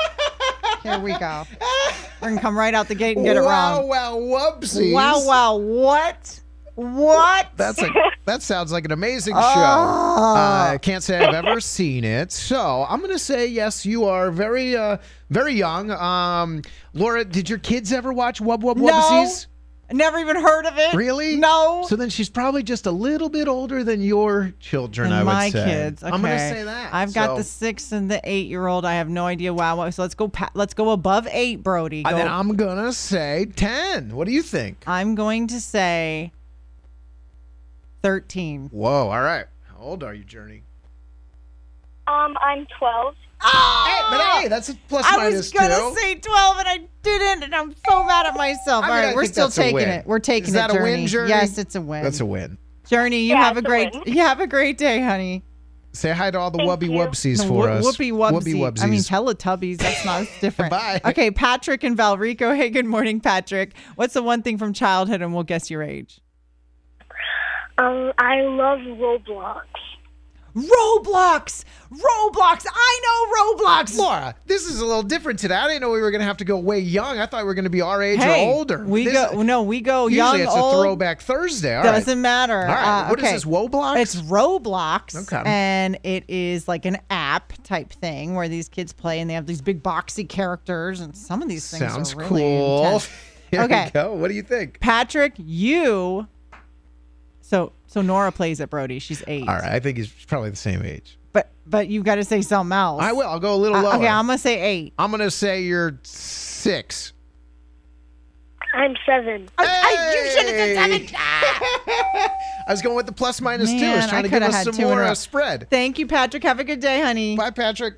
[0.83, 1.45] Here we go.
[2.21, 3.89] We're going to come right out the gate and get it wow, wrong.
[3.89, 4.93] wow, whoopsies.
[4.93, 6.41] Wow, wow, what?
[6.77, 7.49] What?
[7.57, 7.89] That's a
[8.27, 9.41] that sounds like an amazing show.
[9.41, 10.35] Oh.
[10.37, 13.85] Uh, I can't say I've ever seen it, so I'm gonna say yes.
[13.87, 14.99] You are very uh
[15.31, 15.91] very young.
[15.91, 16.63] Um,
[16.93, 19.27] Laura, did your kids ever watch Wub Wub No.
[19.93, 20.95] Never even heard of it.
[20.95, 21.37] Really?
[21.37, 21.85] No.
[21.89, 25.07] So then she's probably just a little bit older than your children.
[25.07, 25.65] and I would my say.
[25.65, 26.03] kids.
[26.03, 26.13] Okay.
[26.13, 26.93] I'm gonna say that.
[26.93, 28.85] I've got So- the six and the eight year old.
[28.85, 29.55] I have no idea.
[29.55, 29.89] Wow.
[29.91, 30.27] So let's go.
[30.29, 32.05] Pa- let's go above eight, Brody.
[32.05, 32.17] Uh, Go.
[32.17, 34.15] then I'm gonna say ten.
[34.15, 34.83] What do you think?
[34.89, 36.33] I'm going to say
[38.07, 38.69] thirteen.
[38.73, 39.09] Whoa!
[39.11, 39.47] All right.
[39.69, 40.63] How old are you, Journey?
[42.07, 43.15] Um, I'm 12.
[43.43, 47.43] Hey, but hey, that's a plus I minus was gonna say twelve and I didn't,
[47.45, 48.83] and I'm so mad at myself.
[48.85, 49.89] I All mean, right, I we're think still that's a taking win.
[49.91, 50.07] it.
[50.07, 50.57] We're taking Is it.
[50.57, 51.07] that a win, Journey.
[51.07, 51.29] Journey?
[51.31, 52.03] Yes, it's a win.
[52.03, 52.57] That's a win.
[52.89, 53.21] Journey.
[53.23, 53.93] You Yeah, have a it's a great.
[53.93, 54.03] win.
[54.07, 55.43] You have a great day, honey.
[55.93, 56.91] Say hi to all the Thank wubby you.
[56.93, 57.85] wubsies for whoop- us.
[57.87, 58.33] Whoopie wubsy.
[58.33, 58.83] Wubby wubsies.
[58.83, 59.79] I mean Teletubbies.
[59.79, 60.71] That's not it's different.
[60.71, 61.01] Bye.
[61.05, 62.57] Okay, Patrick and Valrico.
[62.57, 63.73] Hey, good morning, Patrick.
[63.97, 66.21] What's the one thing from childhood, and we'll guess your age.
[67.79, 69.65] Um, I love Roblox.
[70.57, 71.65] Roblox.
[71.93, 72.67] Roblox.
[72.73, 73.95] I know Roblox.
[73.99, 75.55] Laura, this is a little different today.
[75.55, 77.19] I didn't know we were going to have to go way young.
[77.21, 78.83] I thought we were going to be our age Hey, or older.
[78.87, 79.43] We This- go.
[79.43, 80.75] No, we go Usually young, it's old.
[80.77, 81.77] a throwback Thursday.
[81.77, 81.93] All right.
[81.93, 82.59] Doesn't matter.
[82.59, 83.03] All right.
[83.05, 83.35] Uh, What is okay.
[83.35, 83.99] this, Woblox?
[84.01, 85.31] It's Roblox.
[85.31, 85.43] Okay.
[85.45, 89.47] And it is like an app type thing where these kids play and they have
[89.47, 92.85] these big boxy characters and some of these things Sounds are really cool.
[92.87, 93.11] intense.
[93.51, 93.85] Here Okay.
[93.85, 94.15] we go.
[94.15, 94.81] What do you think?
[94.81, 96.27] Patrick, you.
[97.47, 98.99] So so Nora plays at Brody.
[98.99, 99.47] She's eight.
[99.49, 99.73] All right.
[99.73, 101.17] I think he's probably the same age.
[101.33, 103.01] But but you've got to say something else.
[103.01, 103.23] I will.
[103.29, 103.95] I'll go a little Uh, lower.
[103.95, 104.95] okay, I'm gonna say eight.
[104.99, 107.13] I'm going to say you're six.
[108.75, 109.49] I'm 7.
[109.57, 111.07] I, I, you should have said Hey.
[111.07, 111.17] seven.
[112.69, 113.77] I was going with the plus minus two.
[113.77, 115.69] I Man, was I trying to give us some two in a more uh, spread.
[115.71, 116.43] Thank you, Patrick.
[116.43, 117.37] Have a good day, honey.
[117.37, 117.95] Bye, Patrick.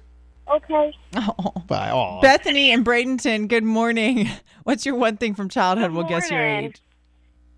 [0.48, 0.92] Okay.
[1.16, 1.52] Oh.
[1.66, 1.90] Bye.
[1.90, 2.20] Aw.
[2.20, 4.28] Bethany and Bradenton, good morning.
[4.64, 5.90] What's your one thing from childhood?
[5.92, 6.80] We'll guess your age.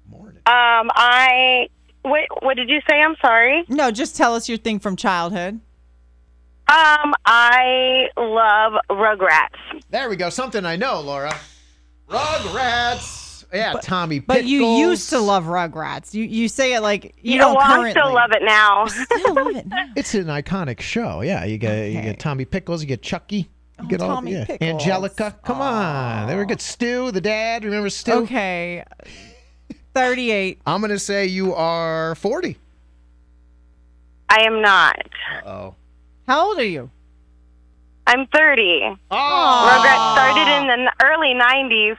[0.09, 0.39] Morning.
[0.47, 1.69] Um, I
[2.05, 2.29] wait.
[2.43, 3.01] What did you say?
[3.01, 3.65] I'm sorry.
[3.69, 5.61] No, just tell us your thing from childhood.
[6.69, 9.83] Um, I love Rugrats.
[9.91, 10.31] There we go.
[10.31, 11.35] Something I know, Laura.
[12.09, 13.45] Rugrats.
[13.53, 14.21] Yeah, Tommy.
[14.21, 14.37] Pickles.
[14.39, 16.15] But you used to love Rugrats.
[16.15, 17.89] You you say it like you know, don't well, currently.
[17.89, 18.87] I still love it now.
[18.87, 19.87] Still love it now.
[19.97, 21.23] It's an iconic show.
[21.23, 23.47] Yeah, you get you get Tommy Pickles, you get Chucky, you
[23.81, 24.45] Oh, get all Tommy yeah.
[24.45, 24.71] Pickles.
[24.71, 25.37] Angelica.
[25.45, 26.61] Come on, they were good.
[26.61, 27.65] Stu, the dad.
[27.65, 28.13] Remember Stu?
[28.13, 28.85] Okay.
[29.95, 30.61] 38.
[30.67, 32.57] I'm gonna say you are 40.
[34.29, 34.97] I am not.
[35.45, 35.75] Oh.
[36.29, 36.91] How old are you?
[38.07, 38.97] I'm 30.
[39.11, 39.17] Oh.
[39.71, 41.97] Rugrats started in the early 90s,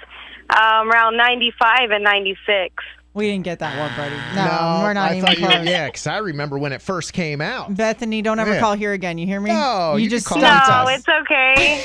[0.50, 2.74] um, around 95 and 96.
[3.14, 4.16] We didn't get that one, buddy.
[4.36, 5.60] No, we're not I even thought you close.
[5.60, 7.76] were, yeah, 'cause I remember when it first came out.
[7.76, 8.60] Bethany, don't ever Yeah.
[8.62, 9.18] call here again.
[9.18, 9.52] You hear me?
[9.52, 11.00] No, you, you can just call No, us.
[11.00, 11.84] it's okay.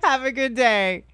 [0.02, 1.04] Have a good day.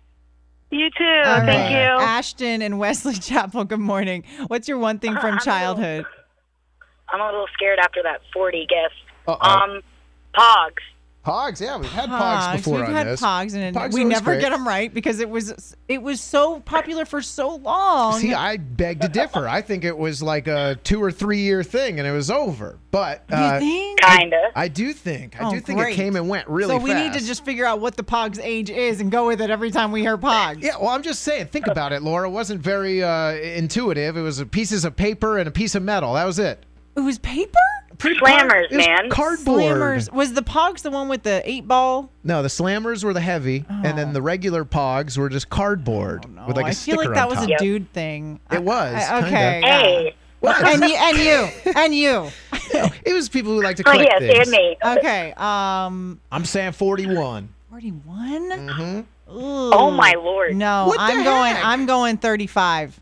[0.71, 1.05] You too.
[1.25, 1.71] All Thank right.
[1.71, 2.05] you.
[2.05, 4.25] Ashton and Wesley Chapel, good morning.
[4.47, 6.05] What's your one thing from childhood?
[7.13, 8.91] I'm a little scared after that 40 guess.
[9.27, 9.49] Uh-oh.
[9.49, 9.83] Um,
[10.35, 10.83] Pogs.
[11.25, 13.21] Pogs, yeah, we've had Pogs, before We've on had this.
[13.21, 14.41] Pogs, and Pogs we never great.
[14.41, 18.19] get them right because it was it was so popular for so long.
[18.19, 19.47] See, I beg to differ.
[19.47, 22.79] I think it was like a two or three year thing, and it was over.
[22.91, 23.61] But uh.
[23.61, 24.51] Kinda.
[24.57, 27.13] I do think I Oh, do think it came and went really so we need
[27.13, 29.93] to just figure out what the Pogs age is and go with it every time
[29.93, 30.63] we hear Pogs.
[30.63, 31.49] Yeah, well, I'm just saying.
[31.49, 32.29] Think about it, Laura.
[32.29, 34.17] It wasn't very uh, intuitive.
[34.17, 36.15] It was pieces of paper and a piece of metal.
[36.15, 36.65] That was it.
[36.97, 37.59] It was paper.
[38.01, 39.11] Slammers, It was man.
[39.11, 39.63] Cardboard.
[39.63, 40.13] Slammers.
[40.13, 42.11] Was the Pogs the one with the eight ball?
[42.25, 46.57] No, the slammers were the heavy, and then the regular pogs were just cardboard with
[46.57, 47.49] like a Oh, I feel like that was top.
[47.51, 48.41] a dude thing.
[48.51, 49.27] It was, I- kinda.
[49.29, 49.61] okay.
[49.61, 49.79] yeah.
[49.81, 50.15] Hey.
[50.43, 52.31] And you, and you, and you.
[53.05, 54.49] It was people who like to Oh, collect yes, things.
[54.49, 54.77] and me.
[54.99, 55.33] Okay.
[55.37, 57.49] Um, I'm saying 41.
[57.71, 58.51] forty-one.
[58.51, 59.01] Mm-hmm.
[59.29, 60.57] Oh, my Lord.
[60.57, 61.57] No, What the I'm going.
[61.63, 62.99] I'm going thirty-five.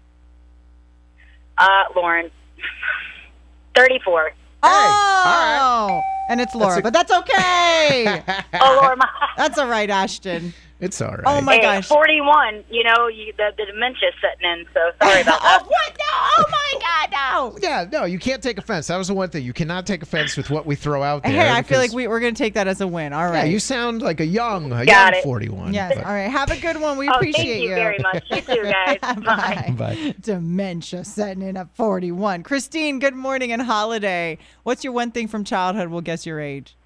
[1.56, 2.30] Uh, Lauren.
[3.76, 4.32] 34.
[4.62, 8.22] Oh, and it's Laura, a- but that's okay.
[8.60, 8.98] Oh, Lord.
[8.98, 10.52] My, that's all right, Ashton.
[10.80, 11.22] It's all oh, right.
[11.26, 11.88] Oh my hey, gosh.
[11.88, 12.64] 41.
[12.70, 15.66] You know, you, the, the dementia's setting in, so sorry about oh that.
[15.66, 15.96] what?
[15.98, 16.04] No!
[16.38, 17.10] Oh my God!
[17.12, 17.58] No!
[17.60, 18.86] Yeah, no, you can't take offense.
[18.86, 19.44] That was the one thing.
[19.44, 21.32] You cannot take offense with what we throw out there.
[21.32, 23.12] Hey, I feel like we, we're going to take that as a win.
[23.12, 23.38] All right.
[23.38, 25.24] Yeah, you sound like a young, a Got young it.
[25.24, 25.74] 41.
[25.74, 25.94] yes.
[25.96, 26.28] but- All right.
[26.30, 26.96] Have a good one.
[26.96, 28.24] We Oh, appreciate thank you, very much.
[28.30, 28.98] You too, guys.
[29.00, 29.14] Bye.
[29.24, 29.74] Bye.
[29.76, 30.14] Bye.
[30.20, 32.44] Dementia setting in at 41.
[32.44, 34.38] Christine, good morning and holiday.
[34.62, 35.88] What's your one thing from childhood?
[35.88, 36.76] We'll guess your age.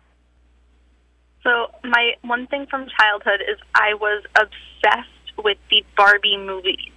[1.44, 6.91] So my one thing from childhood is I was obsessed with the Barbie movies.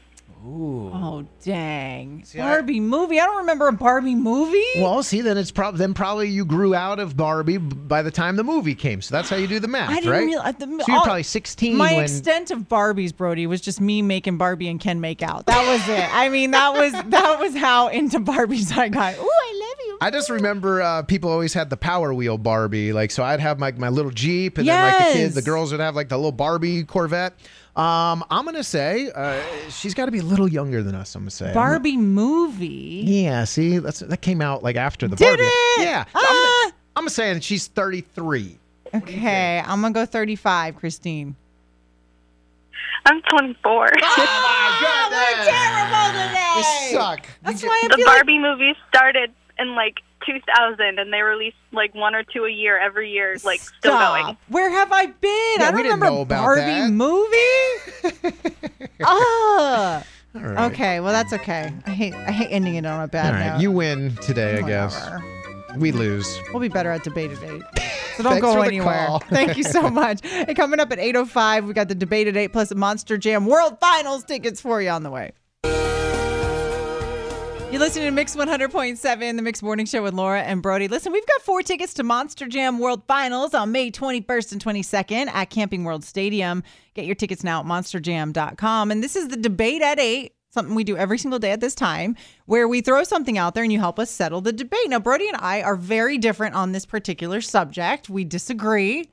[0.45, 0.91] Ooh.
[0.93, 2.23] Oh, dang.
[2.23, 3.19] See, I- Barbie movie?
[3.19, 4.63] I don't remember a Barbie movie.
[4.77, 8.36] Well, see, then it's probably then probably you grew out of Barbie by the time
[8.36, 9.01] the movie came.
[9.01, 10.25] So that's how you do the math, I didn't right?
[10.25, 10.55] realize.
[10.55, 12.03] The, so you're all- probably 16 My when.
[12.03, 15.47] extent of Barbies, Brody, was just me making Barbie and Ken make out.
[15.47, 16.08] That was it.
[16.15, 19.15] I mean, that was that was how into Barbies I got.
[19.17, 19.97] Ooh, I love you.
[20.01, 22.93] I just remember uh, people always had the Power Wheel Barbie.
[22.93, 25.71] Like, so I'd have my, my little Jeep, and then like the kids, the girls
[25.71, 27.34] would have like the little Barbie Corvette.
[27.75, 31.13] Um, I'm gonna say uh, she's got to be a little younger than us.
[31.15, 33.03] I'm gonna say Barbie movie.
[33.05, 35.43] Yeah, see, that's that came out like after the Did Barbie.
[35.43, 35.81] it?
[35.81, 36.63] Yeah, so Ah.
[36.67, 38.57] I'm, I'm gonna saying she's 33.
[38.93, 41.35] Okay, I'm gonna go 35, Christine.
[43.07, 43.89] I'm 24.
[43.91, 46.53] Oh my terrible today.
[46.57, 47.27] You suck.
[47.43, 51.21] That's You why I the feel like Barbie movies started in like 2000 and they
[51.21, 54.37] released like one or two a year every year, like still going.
[54.49, 55.55] Where have I been?
[55.59, 56.91] Yeah, I don't we didn't remember know about Barbie that.
[56.91, 58.31] movie.
[59.03, 60.03] Ah.
[60.35, 60.71] All right.
[60.71, 61.71] Okay, well that's okay.
[61.85, 63.61] I hate I hate ending it on a bad All right, note.
[63.61, 64.95] you win today, I guess.
[65.01, 65.23] Whatever.
[65.77, 66.39] We lose.
[66.51, 67.61] We'll be better at debate at eight.
[68.15, 69.19] So don't go anywhere.
[69.29, 70.19] Thank you so much.
[70.23, 73.77] And coming up at 8.05, we got the debate at 8 plus Monster Jam World
[73.81, 75.33] Finals tickets for you on the way.
[77.75, 80.88] You're listening to Mix 100.7, the Mix Morning Show with Laura and Brody.
[80.88, 85.27] Listen, we've got four tickets to Monster Jam World Finals on May 21st and 22nd
[85.27, 86.63] at Camping World Stadium.
[86.93, 88.91] Get your tickets now at monsterjam.com.
[88.91, 91.75] And this is the debate at 8, something we do every single day at this
[91.75, 94.88] time, where we throw something out there and you help us settle the debate.
[94.88, 98.09] Now, Brody and I are very different on this particular subject.
[98.09, 99.09] We disagree.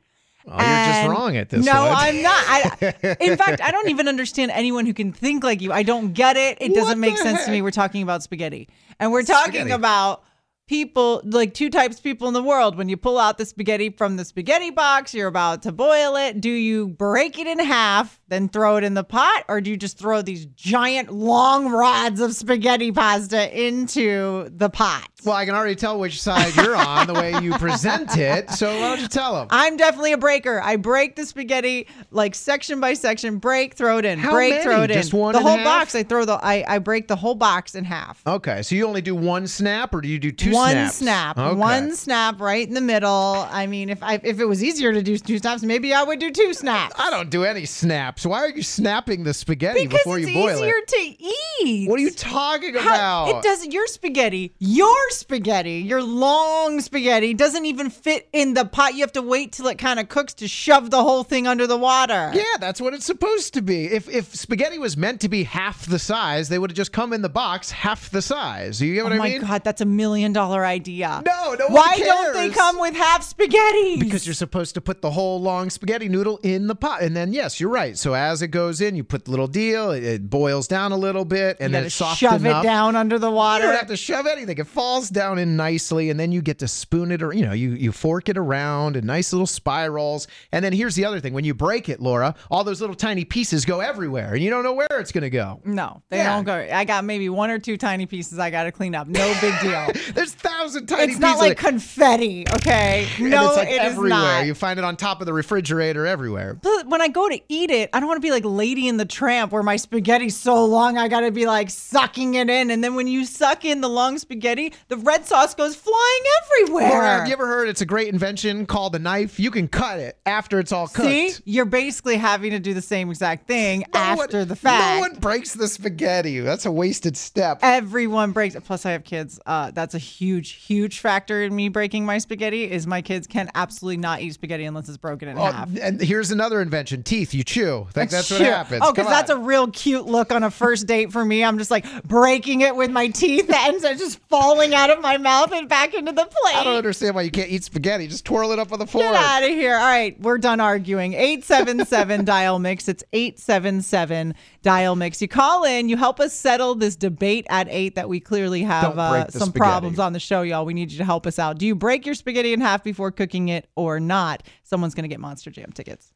[0.49, 1.93] Oh, you're just wrong at this No, one.
[1.97, 2.35] I'm not.
[2.49, 5.73] I, in fact, I don't even understand anyone who can think like you.
[5.73, 6.59] I don't get it.
[6.61, 7.63] It doesn't make sense to me.
[7.63, 9.71] We're talking about spaghetti, and we're talking Spaghetti.
[9.71, 10.25] about
[10.73, 12.77] people, like two types of people in the world.
[12.77, 16.41] When you pull out the spaghetti from the spaghetti box, you're about to boil it.
[16.41, 19.77] Do you break it in half, then throw it in the pot, or do you
[19.77, 25.09] just throw these giant long rods of spaghetti pasta into the pot?
[25.25, 28.51] Well, I can already tell which side you're on the way you present it.
[28.51, 29.49] So why don't you tell them?
[29.51, 30.61] I'm definitely a breaker.
[30.61, 34.65] I break the spaghetti like section by section, break, throw it in, How break, many?
[34.65, 34.97] throw it in.
[34.97, 35.65] Just one the whole half?
[35.65, 35.95] box.
[35.95, 38.21] I throw the I, I break the whole box in half.
[38.27, 40.95] Okay, so you only do one snap, or do you do two one snaps?
[40.97, 41.57] snap, Okay.
[41.57, 43.47] one snap right in the middle.
[43.51, 46.19] I mean, if I if it was easier to do two snaps, maybe I would
[46.21, 46.95] do two snaps.
[46.99, 48.25] I don't do any snaps.
[48.25, 50.53] Why are you snapping the spaghetti because before you boil it?
[50.53, 51.25] It's easier to
[51.65, 51.89] eat.
[51.91, 53.29] What are you talking How- about?
[53.37, 53.73] it doesn't.
[53.73, 58.95] Your spaghetti, your spaghetti, your long spaghetti doesn't even fit in the pot.
[58.95, 61.67] You have to wait till it kind of cooks to shove the whole thing under
[61.67, 62.31] the water.
[62.35, 63.87] Yeah, that's what it's supposed to be.
[63.87, 67.13] If if spaghetti was meant to be half the size, they would have just come
[67.13, 68.81] in the box half the size.
[68.81, 71.23] You get what oh I my god, that's a million dollar idea.
[71.27, 73.99] No, no Why don't they come with half spaghetti?
[73.99, 77.33] Because you're supposed to put the whole long spaghetti noodle in the pot, and then
[77.33, 77.97] yes, you're right.
[77.97, 79.91] So as it goes in, you put the little deal.
[79.93, 82.65] It, it boils down a little bit, and you then it's soft shove enough.
[82.65, 83.65] it down under the water.
[83.65, 84.59] You don't have to shove anything.
[84.59, 87.53] It falls down in nicely, and then you get to spoon it, or you know,
[87.53, 90.27] you you fork it around in nice little spirals.
[90.51, 93.25] And then here's the other thing: when you break it, Laura, all those little tiny
[93.25, 95.61] pieces go everywhere, and you don't know where it's going to go.
[95.65, 96.35] no, they Yeah.
[96.35, 96.55] don't go.
[96.73, 99.07] I got maybe one or two tiny pieces I got to clean up.
[99.07, 99.87] No big deal.
[100.15, 103.09] There's thousand tiny it's not like confetti, okay?
[103.21, 104.09] No, it's like it is everywhere.
[104.11, 104.47] not.
[104.47, 106.55] You find it on top of the refrigerator everywhere.
[106.55, 108.99] But when I go to eat it, I don't want to be like Lady and
[109.01, 112.71] the Tramp where my spaghetti's so long I got to be like sucking it in.
[112.71, 116.89] And then when you suck in the long spaghetti, the red sauce goes flying everywhere.
[116.91, 119.39] Laura, have you ever heard it's a great invention called a knife?
[119.41, 121.09] You can cut it after it's all cooked.
[121.09, 124.95] See, you're basically having to do the same exact thing No after one- the fact.
[124.97, 126.41] No one breaks the spaghetti.
[126.41, 127.61] That's a wasted step.
[127.63, 128.65] Everyone breaks it.
[128.65, 129.41] Plus, I have kids.
[129.47, 132.71] Uh, that's a huge, huge huge factor in me breaking my spaghetti.
[132.71, 135.69] Is my kids can absolutely not eat spaghetti unless it's broken in Oh, half.
[135.81, 137.35] and here's another invention: teeth.
[137.35, 137.87] You chew.
[137.97, 138.83] Like that's what happens.
[138.85, 141.43] Oh, because that's a real cute look on a first date for me.
[141.45, 143.51] I'm just like breaking it with my teeth.
[143.53, 146.57] Are just falling out of my mouth and back into the plate.
[146.57, 148.07] I don't understand why you can't eat spaghetti.
[148.07, 149.05] Just twirl it up on the fork.
[149.05, 149.75] Get out of here.
[149.75, 151.15] All right, we're done arguing.
[151.15, 152.89] 877 dial mix.
[152.89, 155.21] It's 877 dial mix.
[155.21, 158.99] You call in, you help us settle this debate at 8 that we clearly have
[158.99, 159.59] uh, some spaghetti.
[159.59, 160.65] problems on the show, y'all.
[160.65, 161.59] We need you to help us out.
[161.59, 164.43] Do you break your spaghetti in half before cooking it or not?
[164.63, 166.13] Someone's going to get Monster Jam tickets.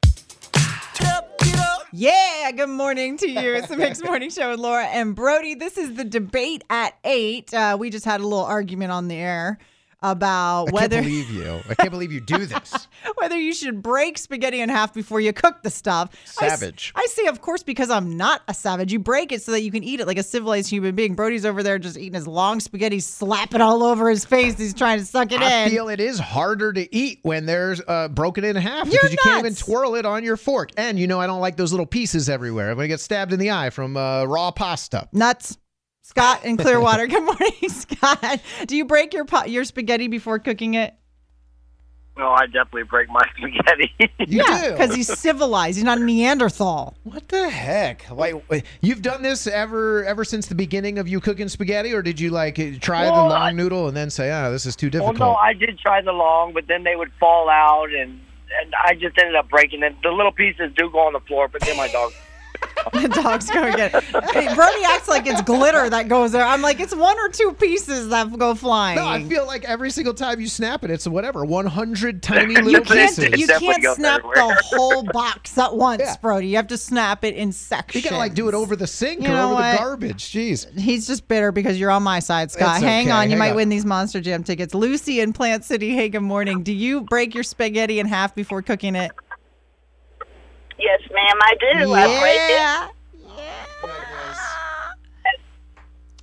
[1.93, 3.55] Yeah, good morning to you.
[3.55, 5.55] It's the Mixed Morning Show with Laura and Brody.
[5.55, 7.55] This is the debate at 8.
[7.55, 9.59] Uh, we just had a little argument on the air
[10.11, 11.61] about I whether can't believe you.
[11.69, 12.89] I can't believe you do this.
[13.17, 16.11] whether you should break spaghetti in half before you cook the stuff.
[16.25, 16.93] Savage.
[16.95, 18.93] I, say, of course, because I'm not a savage.
[18.93, 21.15] You break it so that you can eat it like a civilized human being.
[21.15, 24.59] Brody's over there just eating his long spaghetti, slapping it all over his face.
[24.59, 25.67] He's trying to suck it I in.
[25.67, 29.13] I feel it is harder to eat when there's uh, broken in half You're because
[29.13, 30.71] you can't even twirl it on your fork.
[30.77, 32.71] And you know I don't like those little pieces everywhere.
[32.71, 35.09] I'm gonna get stabbed in the eye from uh, raw pasta.
[35.13, 35.59] Nuts.
[36.07, 37.09] Scott in Clearwater.
[37.09, 38.41] Good morning, Scott.
[38.67, 40.95] Do you break your pot, your spaghetti before cooking it?
[42.17, 43.93] No, I definitely break my spaghetti.
[43.99, 44.07] You
[44.45, 44.71] yeah, do.
[44.71, 45.77] because he's civilized.
[45.77, 46.95] He's not a Neanderthal.
[47.03, 48.09] What the heck?
[48.11, 52.03] Like wait, you've done this ever ever since the beginning of you cooking spaghetti, or
[52.03, 54.77] did you like try Well, the long I- noodle and then say, "Ah, this is
[54.77, 55.19] too difficult"?
[55.19, 58.19] well, no, I did try the long, but then they would fall out, and
[58.63, 59.95] and I just ended up breaking it.
[60.03, 62.13] The little pieces do go on the floor, but then my dog.
[62.93, 64.05] The dog's going to get it.
[64.33, 66.45] Hey, Brody acts like it's glitter that goes there.
[66.45, 68.97] I'm like, it's one or two pieces that go flying.
[68.97, 72.59] no, I feel like every single time you snap it, it's whatever, 100 tiny You
[72.61, 73.39] you little can't, pieces.
[73.41, 74.37] You can't snap everywhere.
[74.57, 76.15] the whole box at once, Yeah.
[76.23, 76.47] Brody.
[76.47, 78.05] You have to snap it in sections.
[78.05, 79.73] You gotta like do it over the sink You or over what?
[79.73, 80.31] the garbage.
[80.33, 80.79] Jeez.
[80.79, 82.77] He's just bitter because you're on my side, Scott.
[82.77, 83.11] It's Hang okay.
[83.11, 83.57] on, you Hang might on.
[83.57, 84.75] win these Monster Jam tickets.
[84.75, 85.91] Lucy in Plant City.
[85.95, 86.63] Hey, good morning.
[86.63, 89.13] Do you break your spaghetti in half before cooking it?
[90.79, 91.93] Yes, ma'am, I do.
[91.95, 92.51] I break it.
[92.51, 92.89] Yeah.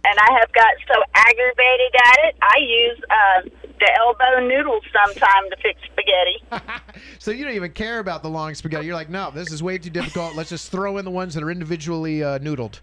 [0.05, 5.49] and I have got so aggravated at it, I use uh, the elbow noodles sometime
[5.49, 6.43] to fix spaghetti.
[7.19, 8.85] So you don't even care about the long spaghetti.
[8.85, 10.35] You're like, no, this is way too difficult.
[10.35, 12.81] Let's just throw in the ones that are individually uh, noodled.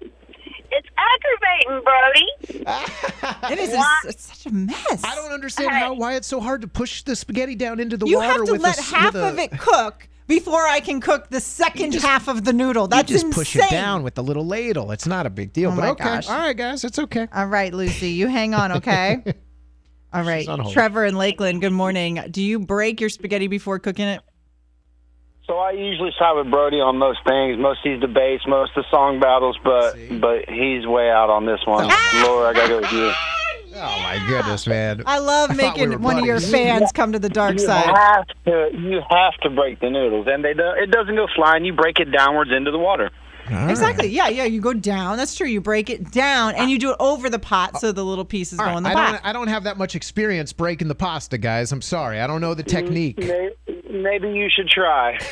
[0.00, 2.82] It's aggravating, Brody.
[3.52, 3.70] It is.
[3.76, 3.88] What?
[4.06, 5.04] It's, it's such a mess.
[5.04, 8.06] I don't understand how why it's so hard to push the spaghetti down into the
[8.06, 10.80] You water have to with let a, s- half a, of it cook before I
[10.80, 12.88] can cook the second half of the noodle.
[12.88, 13.40] That's you just insane.
[13.40, 14.90] push it down with the little ladle.
[14.90, 15.70] It's not a big deal.
[15.70, 16.04] Oh but my okay.
[16.04, 16.28] gosh.
[16.28, 17.28] All right, guys, it's okay.
[17.32, 19.22] All right, Lucy, you hang on, okay?
[20.12, 20.48] All right.
[20.72, 21.60] Trevor and Lakeland.
[21.60, 22.20] Good morning.
[22.30, 24.22] Do you break your spaghetti before cooking it?
[25.46, 28.90] So I usually side with Brody on most things, most these debates, most of the
[28.90, 31.86] song battles, but but he's way out on this one.
[31.88, 32.24] Ah!
[32.26, 33.12] Laura, I gotta go with you.
[33.78, 35.02] Oh my goodness, man.
[35.06, 37.84] I love I we making one of your fans come to the dark you side.
[37.84, 41.64] Have to, you have to break the noodles, and they do, it doesn't go flying.
[41.64, 43.10] You break it downwards into the water.
[43.50, 44.08] Exactly.
[44.08, 44.44] Yeah, yeah.
[44.44, 45.16] You go down.
[45.16, 45.46] That's true.
[45.46, 48.58] You break it down and you do it over the pot so the little pieces
[48.58, 49.12] All go right, in the I pot.
[49.12, 49.26] don't.
[49.26, 51.72] I don't have that much experience breaking the pasta, guys.
[51.72, 52.20] I'm sorry.
[52.20, 53.18] I don't know the mm, technique.
[53.88, 55.18] Maybe you should try.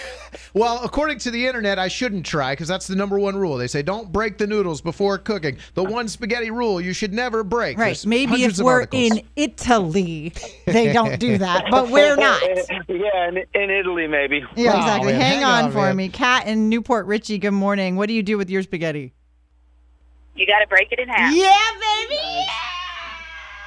[0.53, 3.57] Well, according to the internet, I shouldn't try because that's the number one rule.
[3.57, 5.59] They say don't break the noodles before cooking.
[5.75, 7.77] The uh, one spaghetti rule you should never break.
[7.79, 7.87] Right.
[7.87, 9.19] There's Maybe hundreds if we're articles.
[9.19, 10.33] in Italy,
[10.67, 12.43] they don't do that, but we're not.
[12.89, 14.45] yeah, in, in Italy, maybe.
[14.57, 15.13] Yeah, Wow, exactly.
[15.13, 15.97] man, hang, hang on, on, for man.
[15.97, 16.09] me.
[16.09, 17.97] Kat in New Port Richey, good morning.
[18.05, 19.15] What do you do with your spaghetti?
[20.37, 21.35] You got to break it in half.
[21.35, 22.21] Yeah, baby.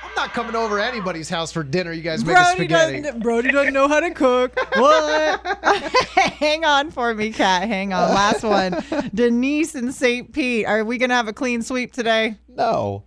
[0.03, 1.91] I'm not coming over to anybody's house for dinner.
[1.91, 3.01] You guys make a Brody spaghetti.
[3.01, 4.55] doesn't, Brody doesn't know how to cook.
[4.75, 5.43] What?
[6.37, 7.67] hang on for me, Kat.
[7.67, 8.13] Hang on.
[8.13, 8.83] Last one.
[9.11, 10.31] Denise and St.
[10.31, 10.67] Pete.
[10.67, 12.35] Are we going to have a clean sweep today?
[12.47, 13.05] No.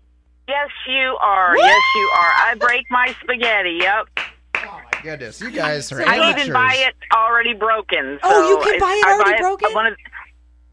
[0.49, 1.57] Yes, you are.
[1.57, 2.33] Yes, you are.
[2.39, 3.78] I break my spaghetti.
[3.81, 4.09] Yep.
[4.57, 6.41] Oh my goodness, you guys are I amateurs.
[6.41, 8.18] even buy it already broken.
[8.24, 9.72] Oh, you can buy it I already broken?
[9.74, 9.97] One of,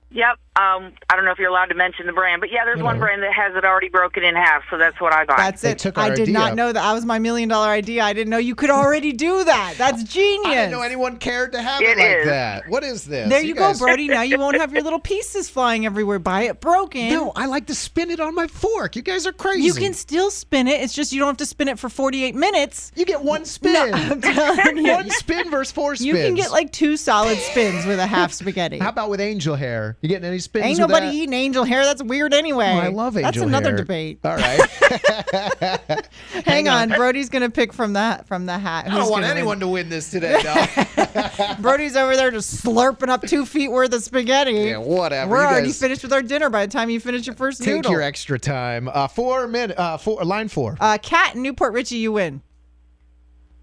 [0.10, 0.39] yep.
[0.58, 2.97] Um, I don't know if you're allowed to mention the brand, but yeah, there's one
[2.97, 5.36] brand that has it already broken in half, so that's what I buy.
[5.38, 5.78] That's They it.
[5.80, 6.34] took I did idea.
[6.34, 6.82] not know that.
[6.82, 8.03] That was my million dollar idea.
[8.03, 9.76] I didn't know you could already do that.
[9.78, 10.47] That's genius.
[10.47, 12.26] I didn't know anyone cared to have it, It like is.
[12.26, 12.70] that.
[12.70, 13.30] What is this?
[13.30, 14.08] There you, go, guys- Brody.
[14.08, 16.18] Now you won't have your little pieces flying everywhere.
[16.18, 17.10] Buy it broken.
[17.10, 18.95] No, I like to spin it on my fork.
[18.95, 19.64] You guys are crazy.
[19.64, 20.82] You can still spin it.
[20.82, 22.91] It's just you don't have to spin it for 48 minutes.
[22.95, 23.74] You get one spin.
[23.74, 24.91] No, I'm telling you.
[24.91, 26.08] one spin versus four spins.
[26.08, 28.80] You can get like two solid spins with a half spaghetti.
[28.80, 29.97] How about with angel hair?
[30.01, 30.66] You getting any spins?
[30.66, 31.14] Ain't nobody that?
[31.14, 31.84] eating angel hair.
[31.86, 32.72] That's weird anyway.
[32.74, 33.78] Oh, I love angel That's another hair.
[33.78, 34.20] debate.
[34.24, 34.60] All right.
[36.45, 36.89] Hang, on.
[36.89, 38.88] Brody's gonna pick from that from the hat.
[38.89, 41.54] I don't want anyone to win this today, though.
[41.60, 44.52] Brody's over there just slurping up two feet worth of spaghetti.
[44.54, 45.32] yeah, whatever.
[45.32, 47.64] We're You already guys finished with our dinner by the time you finish your first
[47.64, 47.91] Take noodle.
[47.91, 48.89] your extra time.
[48.91, 49.78] Uh, four minute.
[49.78, 50.24] Uh, four.
[50.24, 50.78] Line four.
[50.80, 52.41] uh, Cat in New Port Richey, you win.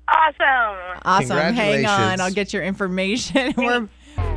[0.06, 1.00] Awesome.
[1.04, 1.54] Awesome.
[1.54, 2.20] Hang on.
[2.20, 3.54] I'll get your information.
[3.56, 3.88] We're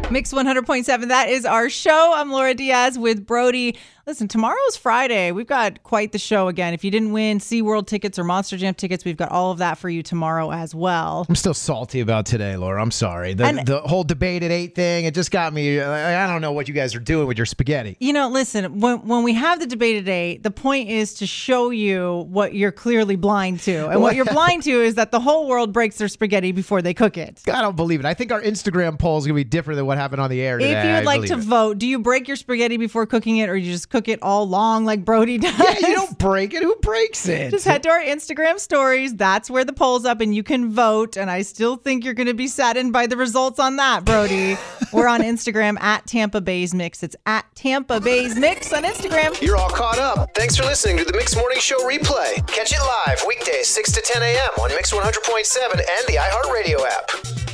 [0.09, 1.09] Mix 100.7.
[1.09, 2.13] That is our show.
[2.15, 3.77] I'm Laura Diaz with Brody.
[4.07, 5.33] Listen, tomorrow's Friday.
[5.33, 6.73] We've got quite the show again.
[6.73, 9.77] If you didn't win SeaWorld tickets or Monster Jam tickets, we've got all of that
[9.77, 11.25] for you tomorrow as well.
[11.27, 12.81] I'm still salty about today, Laura.
[12.81, 13.33] I'm sorry.
[13.33, 15.03] The And- the whole debate at eight thing.
[15.03, 15.81] It just got me.
[15.81, 17.97] I don't know what you guys are doing with your spaghetti.
[17.99, 21.69] You know, listen, when, when we have the debate today, the point is to show
[21.69, 23.89] you what you're clearly blind to.
[23.89, 26.93] And what you're blind to is that the whole world breaks their spaghetti before they
[26.93, 27.41] cook it.
[27.51, 28.05] I don't believe it.
[28.05, 30.59] I think our Instagram poll is gonna be different than what happened on the air
[30.59, 30.79] today.
[30.79, 31.39] If you'd like to it.
[31.39, 34.47] vote, do you break your spaghetti before cooking it or you just cook it all
[34.47, 35.57] long like Brody does?
[35.57, 36.61] yeah, you don't break it.
[36.61, 37.49] Who breaks it?
[37.49, 39.15] Just head to our Instagram stories.
[39.15, 41.17] That's where the poll's up and you can vote.
[41.17, 44.55] And I still think you're going to be saddened by the results on that, Brody.
[44.93, 47.01] We're on Instagram at Tampa Bay's Mix.
[47.01, 49.41] It's at Tampa Bay's Mix on Instagram.
[49.41, 50.29] You're all caught up.
[50.35, 52.45] Thanks for listening to the Mix Morning Show replay.
[52.45, 54.49] Catch it live weekdays 6 to 10 a.m.
[54.61, 57.46] on Mix 100.7 and the iHeartRadio app.